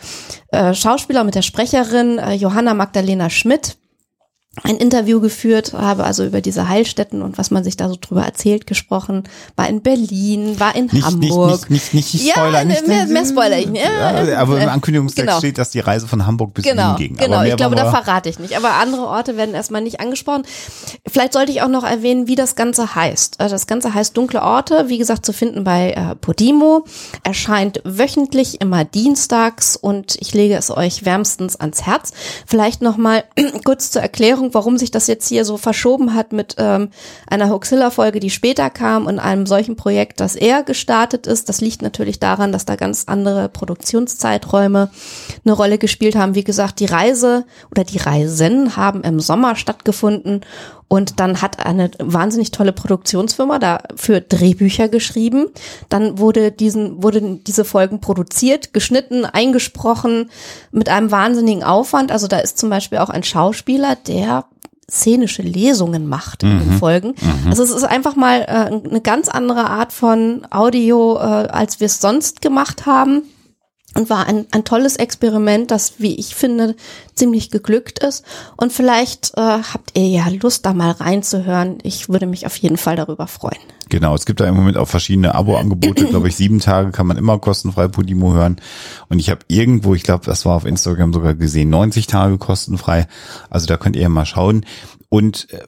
[0.48, 3.78] äh, Schauspieler, mit der Sprecherin äh, Johanna Magdalena Schmidt
[4.64, 8.24] ein Interview geführt, habe also über diese Heilstätten und was man sich da so drüber
[8.24, 9.22] erzählt gesprochen,
[9.54, 11.70] war in Berlin, war in nicht, Hamburg.
[11.70, 13.58] Nicht, nicht, nicht, nicht Spoiler, ja, nicht, mehr, mehr Spoiler.
[13.58, 15.38] Ich, ja, aber im Ankündigungstext genau.
[15.38, 17.16] steht, dass die Reise von Hamburg bis genau, Wien ging.
[17.16, 18.56] Genau, ich glaube, da verrate ich nicht.
[18.56, 20.42] Aber andere Orte werden erstmal nicht angesprochen.
[21.06, 23.38] Vielleicht sollte ich auch noch erwähnen, wie das Ganze heißt.
[23.38, 26.84] Also das Ganze heißt Dunkle Orte, wie gesagt, zu finden bei äh, Podimo.
[27.22, 32.12] Erscheint wöchentlich immer dienstags und ich lege es euch wärmstens ans Herz.
[32.46, 33.22] Vielleicht nochmal
[33.64, 36.90] kurz zur Erklärung Erklärung, warum sich das jetzt hier so verschoben hat mit ähm,
[37.28, 41.48] einer Hoaxilla-Folge, die später kam und einem solchen Projekt, das eher gestartet ist.
[41.48, 44.90] Das liegt natürlich daran, dass da ganz andere Produktionszeiträume
[45.44, 46.34] eine Rolle gespielt haben.
[46.34, 50.40] Wie gesagt, die Reise oder die Reisen haben im Sommer stattgefunden
[50.92, 55.46] und dann hat eine wahnsinnig tolle Produktionsfirma dafür Drehbücher geschrieben.
[55.88, 60.30] Dann wurde diesen, wurden diese Folgen produziert, geschnitten, eingesprochen
[60.72, 62.10] mit einem wahnsinnigen Aufwand.
[62.10, 64.46] Also da ist zum Beispiel auch ein Schauspieler, der
[64.90, 66.78] szenische Lesungen macht in den mhm.
[66.78, 67.14] Folgen.
[67.20, 67.50] Mhm.
[67.50, 71.86] Also es ist einfach mal äh, eine ganz andere Art von Audio, äh, als wir
[71.86, 73.22] es sonst gemacht haben
[73.94, 76.76] und war ein, ein tolles Experiment, das, wie ich finde,
[77.14, 78.24] ziemlich geglückt ist.
[78.56, 81.78] Und vielleicht äh, habt ihr ja Lust, da mal reinzuhören.
[81.82, 83.58] Ich würde mich auf jeden Fall darüber freuen.
[83.88, 86.04] Genau, es gibt da im Moment auch verschiedene Abo-Angebote.
[86.10, 88.60] glaube ich, sieben Tage kann man immer kostenfrei Podimo hören.
[89.08, 93.08] Und ich habe irgendwo, ich glaube, das war auf Instagram sogar gesehen, 90 Tage kostenfrei.
[93.50, 94.64] Also da könnt ihr mal schauen.
[95.10, 95.58] Und äh,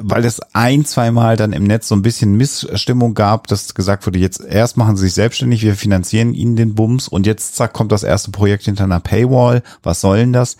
[0.00, 4.18] weil es ein, zweimal dann im Netz so ein bisschen Missstimmung gab, dass gesagt wurde,
[4.18, 7.92] jetzt erst machen sie sich selbstständig, wir finanzieren ihnen den Bums und jetzt zack kommt
[7.92, 9.62] das erste Projekt hinter einer Paywall.
[9.82, 10.56] Was soll denn das?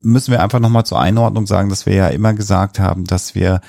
[0.00, 3.62] Müssen wir einfach nochmal zur Einordnung sagen, dass wir ja immer gesagt haben, dass wir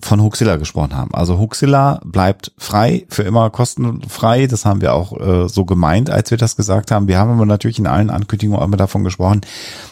[0.00, 1.12] von Huxilla gesprochen haben.
[1.14, 4.46] Also Huxilla bleibt frei, für immer kostenfrei.
[4.46, 7.08] Das haben wir auch äh, so gemeint, als wir das gesagt haben.
[7.08, 9.40] Wir haben aber natürlich in allen Ankündigungen auch immer davon gesprochen,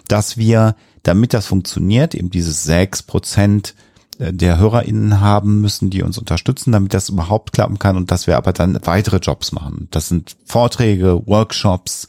[0.07, 3.75] dass wir damit das funktioniert, eben dieses sechs Prozent
[4.19, 8.27] äh, der HörerInnen haben müssen, die uns unterstützen, damit das überhaupt klappen kann und dass
[8.27, 9.89] wir aber dann weitere Jobs machen.
[9.91, 12.09] Das sind Vorträge, Workshops,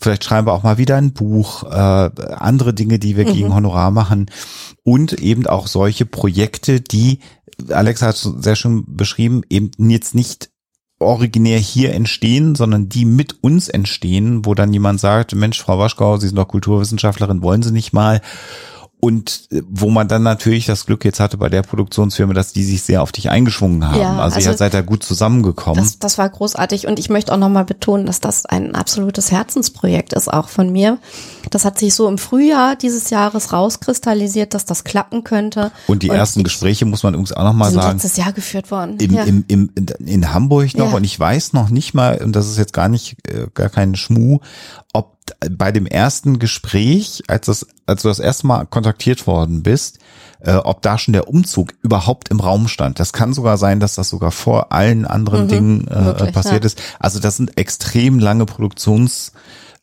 [0.00, 3.32] vielleicht schreiben wir auch mal wieder ein Buch, äh, andere Dinge, die wir mhm.
[3.32, 4.26] gegen Honorar machen
[4.82, 7.20] und eben auch solche Projekte, die
[7.68, 10.51] Alexa hat sehr schön beschrieben, eben jetzt nicht
[11.02, 16.16] originär hier entstehen, sondern die mit uns entstehen, wo dann jemand sagt, Mensch, Frau Waschkau,
[16.16, 18.20] Sie sind doch Kulturwissenschaftlerin, wollen Sie nicht mal?
[19.04, 22.62] Und äh, wo man dann natürlich das Glück jetzt hatte bei der Produktionsfirma, dass die
[22.62, 24.00] sich sehr auf dich eingeschwungen haben.
[24.00, 25.82] Ja, also, also ihr seid da gut zusammengekommen.
[25.82, 30.12] Das, das war großartig und ich möchte auch nochmal betonen, dass das ein absolutes Herzensprojekt
[30.12, 30.98] ist, auch von mir.
[31.50, 35.72] Das hat sich so im Frühjahr dieses Jahres rauskristallisiert, dass das klappen könnte.
[35.88, 37.94] Und die und ersten ich, Gespräche, muss man übrigens auch nochmal sagen.
[37.98, 38.98] letztes Jahr geführt worden.
[39.00, 39.24] Im, ja.
[39.24, 40.96] im, im, in Hamburg noch ja.
[40.96, 43.96] und ich weiß noch nicht mal, und das ist jetzt gar nicht, äh, gar kein
[43.96, 44.38] Schmuh,
[44.92, 45.18] ob
[45.50, 49.98] bei dem ersten Gespräch, als, das, als du das erste Mal kontaktiert worden bist,
[50.40, 53.00] äh, ob da schon der Umzug überhaupt im Raum stand.
[53.00, 56.64] Das kann sogar sein, dass das sogar vor allen anderen mhm, Dingen äh, wirklich, passiert
[56.64, 56.66] ja.
[56.66, 56.82] ist.
[56.98, 59.32] Also das sind extrem lange Produktions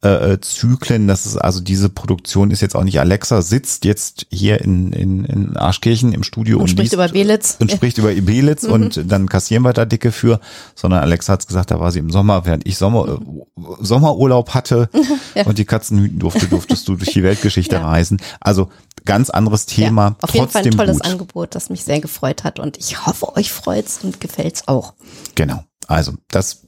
[0.02, 1.10] äh, äh, Zyklen.
[1.10, 5.26] Das ist also diese Produktion ist jetzt auch nicht Alexa sitzt jetzt hier in, in,
[5.26, 8.72] in Arschkirchen im Studio und, und spricht über Belitz und spricht über Belitz mhm.
[8.72, 10.40] und dann kassieren wir da dicke für,
[10.74, 14.90] sondern Alexa hat's gesagt, da war sie im Sommer, während ich Sommer äh, Sommerurlaub hatte
[15.36, 15.46] ja.
[15.46, 17.86] und die Katzen hüten durfte, durftest du durch die Weltgeschichte ja.
[17.86, 18.22] reisen.
[18.40, 18.70] Also
[19.04, 20.04] ganz anderes Thema.
[20.04, 21.12] Ja, auf jeden Fall ein tolles gut.
[21.12, 24.94] Angebot, das mich sehr gefreut hat und ich hoffe, euch freut's und gefällt's auch.
[25.36, 25.66] Genau.
[25.90, 26.62] Also das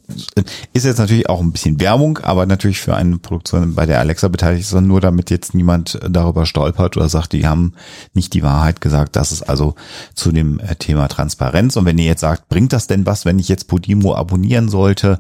[0.74, 4.28] ist jetzt natürlich auch ein bisschen Werbung, aber natürlich für eine Produktion, bei der Alexa
[4.28, 7.74] beteiligt ist, nur damit jetzt niemand darüber stolpert oder sagt, die haben
[8.13, 9.15] nicht die Wahrheit gesagt.
[9.15, 9.76] Das ist also
[10.15, 11.78] zu dem äh, Thema Transparenz.
[11.78, 15.19] Und wenn ihr jetzt sagt, bringt das denn was, wenn ich jetzt Podimo abonnieren sollte,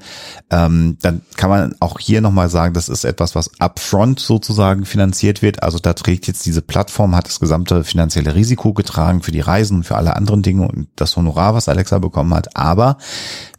[0.49, 5.43] ähm, dann kann man auch hier nochmal sagen, das ist etwas, was upfront sozusagen finanziert
[5.43, 5.61] wird.
[5.61, 9.77] Also da trägt jetzt diese Plattform, hat das gesamte finanzielle Risiko getragen für die Reisen
[9.77, 12.55] und für alle anderen Dinge und das Honorar, was Alexa bekommen hat.
[12.57, 12.97] Aber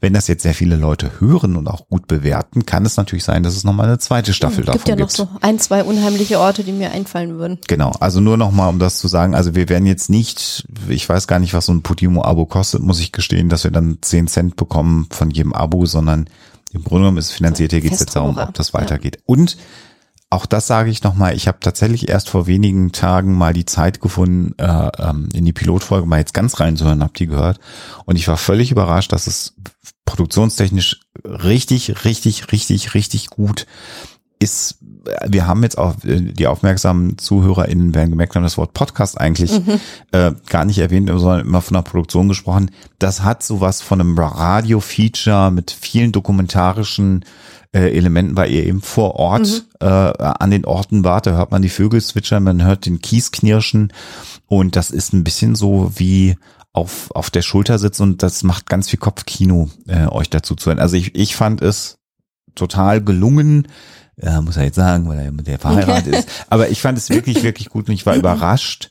[0.03, 3.45] wenn das jetzt sehr viele Leute hören und auch gut bewerten, kann es natürlich sein,
[3.45, 4.89] dass es nochmal eine zweite Staffel davon gibt.
[4.89, 7.59] Es gibt ja noch so ein, zwei unheimliche Orte, die mir einfallen würden.
[7.69, 11.29] Genau, also nur nochmal, um das zu sagen, also wir werden jetzt nicht, ich weiß
[11.29, 14.57] gar nicht, was so ein Podimo-Abo kostet, muss ich gestehen, dass wir dann 10 Cent
[14.57, 16.29] bekommen von jedem Abo, sondern
[16.73, 19.19] im Grunde genommen ist es finanziert, hier geht es jetzt darum, ob das weitergeht.
[19.19, 19.23] Ja.
[19.27, 19.57] Und
[20.33, 24.01] auch das sage ich nochmal, ich habe tatsächlich erst vor wenigen Tagen mal die Zeit
[24.01, 27.61] gefunden, äh, ähm, in die Pilotfolge mal jetzt ganz reinzuhören, habt die gehört.
[28.07, 29.55] Und ich war völlig überrascht, dass es
[30.07, 33.67] produktionstechnisch richtig, richtig, richtig, richtig gut
[34.39, 34.79] ist.
[35.29, 39.53] Wir haben jetzt auch äh, die aufmerksamen ZuhörerInnen werden gemerkt haben, das Wort Podcast eigentlich
[39.53, 39.81] mhm.
[40.13, 42.71] äh, gar nicht erwähnt, sondern immer von der Produktion gesprochen.
[42.99, 47.27] Das hat sowas von einem Radio-Feature mit vielen dokumentarischen
[47.73, 49.87] äh, Elementen, weil ihr eben vor Ort mhm.
[49.87, 51.27] äh, an den Orten wart.
[51.27, 53.93] Da hört man die Vögel zwitschern, man hört den Kies knirschen
[54.47, 56.37] und das ist ein bisschen so wie
[56.73, 60.71] auf, auf der Schulter sitzen und das macht ganz viel Kopfkino, äh, euch dazu zu
[60.71, 60.79] hören.
[60.79, 61.99] Also ich, ich fand es
[62.55, 63.69] total gelungen,
[64.17, 66.29] äh, muss er jetzt sagen, weil er mit der verheiratet ist.
[66.49, 68.91] Aber ich fand es wirklich, wirklich gut und ich war überrascht,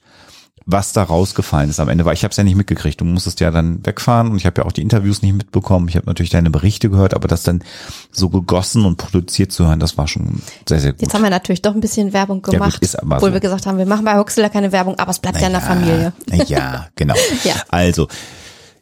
[0.71, 3.01] was da rausgefallen ist am Ende, weil ich habe es ja nicht mitgekriegt.
[3.01, 5.87] Du musstest ja dann wegfahren und ich habe ja auch die Interviews nicht mitbekommen.
[5.87, 7.63] Ich habe natürlich deine Berichte gehört, aber das dann
[8.11, 11.01] so gegossen und produziert zu hören, das war schon sehr, sehr gut.
[11.01, 13.33] Jetzt haben wir natürlich doch ein bisschen Werbung gemacht, ja, gut, obwohl so.
[13.33, 15.53] wir gesagt haben, wir machen bei Huxler keine Werbung, aber es bleibt ja, ja in
[15.53, 16.13] der Familie.
[16.47, 17.15] Ja, genau.
[17.43, 17.55] ja.
[17.69, 18.07] Also,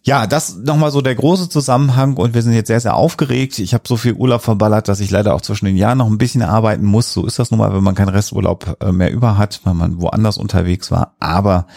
[0.03, 3.59] ja, das nochmal so der große Zusammenhang und wir sind jetzt sehr, sehr aufgeregt.
[3.59, 6.17] Ich habe so viel Urlaub verballert, dass ich leider auch zwischen den Jahren noch ein
[6.17, 7.11] bisschen arbeiten muss.
[7.11, 10.01] So ist das nun mal, wenn man keinen Resturlaub äh, mehr über hat, weil man
[10.01, 11.15] woanders unterwegs war.
[11.19, 11.67] Aber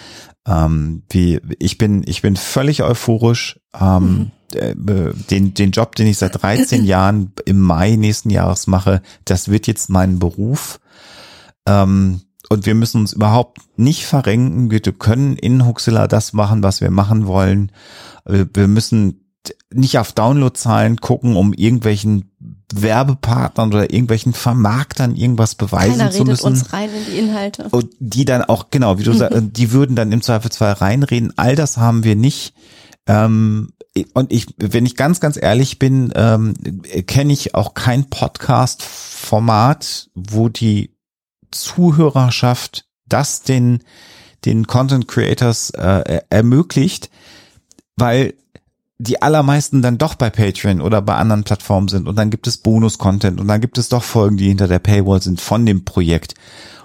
[0.46, 3.60] ähm, wie, ich bin, ich bin völlig euphorisch.
[3.78, 5.14] Ähm, mhm.
[5.30, 9.66] den, den Job, den ich seit 13 Jahren im Mai nächsten Jahres mache, das wird
[9.66, 10.78] jetzt mein Beruf.
[11.66, 12.20] Ähm,
[12.52, 14.70] und wir müssen uns überhaupt nicht verrenken.
[14.70, 17.72] Wir können in Huxilla das machen, was wir machen wollen.
[18.24, 19.22] Wir müssen
[19.72, 22.30] nicht auf Downloadzahlen gucken, um irgendwelchen
[22.72, 26.46] Werbepartnern oder irgendwelchen Vermarktern irgendwas beweisen Keiner zu müssen.
[26.46, 27.68] uns rein in die Inhalte.
[27.70, 31.32] Und die dann auch, genau, wie du sagst, die würden dann im Zweifelsfall reinreden.
[31.36, 32.54] All das haben wir nicht.
[33.06, 33.72] Ähm,
[34.14, 36.54] und ich, wenn ich ganz, ganz ehrlich bin, ähm,
[37.06, 40.91] kenne ich auch kein Podcast-Format, wo die
[41.52, 43.82] Zuhörerschaft das den,
[44.44, 47.10] den Content Creators äh, ermöglicht,
[47.96, 48.34] weil
[48.98, 52.58] die allermeisten dann doch bei Patreon oder bei anderen Plattformen sind und dann gibt es
[52.58, 56.34] Bonus-Content und dann gibt es doch Folgen, die hinter der Paywall sind von dem Projekt.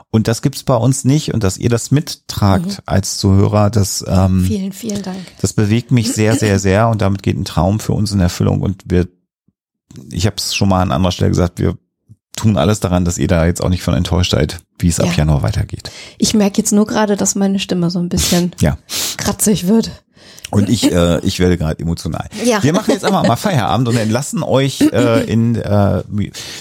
[0.10, 2.84] Und das gibt's bei uns nicht und dass ihr das mittragt mhm.
[2.86, 5.20] als Zuhörer, das ähm, vielen, vielen Dank.
[5.42, 8.62] Das bewegt mich sehr, sehr, sehr und damit geht ein Traum für uns in Erfüllung
[8.62, 9.08] und wir,
[10.10, 11.78] ich habe es schon mal an anderer Stelle gesagt, wir
[12.38, 15.08] tun alles daran, dass ihr da jetzt auch nicht von enttäuscht seid, wie es ab
[15.08, 15.14] Ja.
[15.14, 15.92] Januar weitergeht.
[16.18, 18.78] Ich merke jetzt nur gerade, dass meine Stimme so ein bisschen Ja.
[19.18, 20.04] kratzig wird.
[20.50, 22.30] Und ich, äh, ich werde gerade emotional.
[22.46, 22.64] Ja.
[22.64, 26.04] Wir machen jetzt einfach mal Feierabend und entlassen euch äh, in, äh,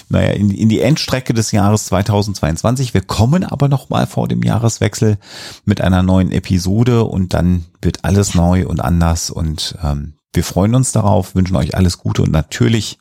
[0.09, 2.93] naja, in, in die Endstrecke des Jahres 2022.
[2.93, 5.17] Wir kommen aber noch mal vor dem Jahreswechsel
[5.63, 10.75] mit einer neuen Episode und dann wird alles neu und anders und ähm, wir freuen
[10.75, 12.99] uns darauf, wünschen euch alles Gute und natürlich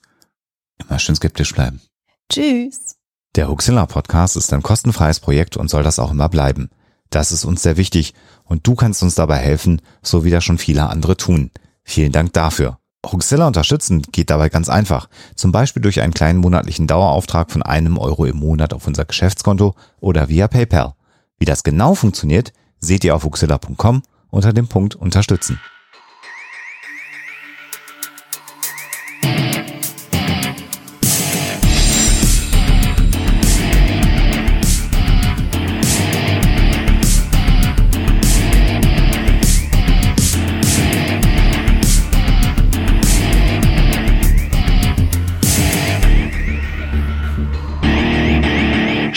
[0.79, 1.81] immer schön skeptisch bleiben.
[2.31, 2.97] Tschüss.
[3.37, 6.71] Der Huxilla Podcast ist ein kostenfreies Projekt und soll das auch immer bleiben.
[7.11, 8.15] Das ist uns sehr wichtig
[8.45, 11.51] und du kannst uns dabei helfen, so wie das schon viele andere tun.
[11.85, 12.79] Vielen Dank dafür.
[13.05, 15.09] Huxilla unterstützen geht dabei ganz einfach.
[15.37, 19.77] Zum Beispiel durch einen kleinen monatlichen Dauerauftrag von einem Euro im Monat auf unser Geschäftskonto
[20.01, 20.95] oder via PayPal.
[21.39, 25.61] Wie das genau funktioniert, seht ihr auf huxilla.com unter dem Punkt Unterstützen.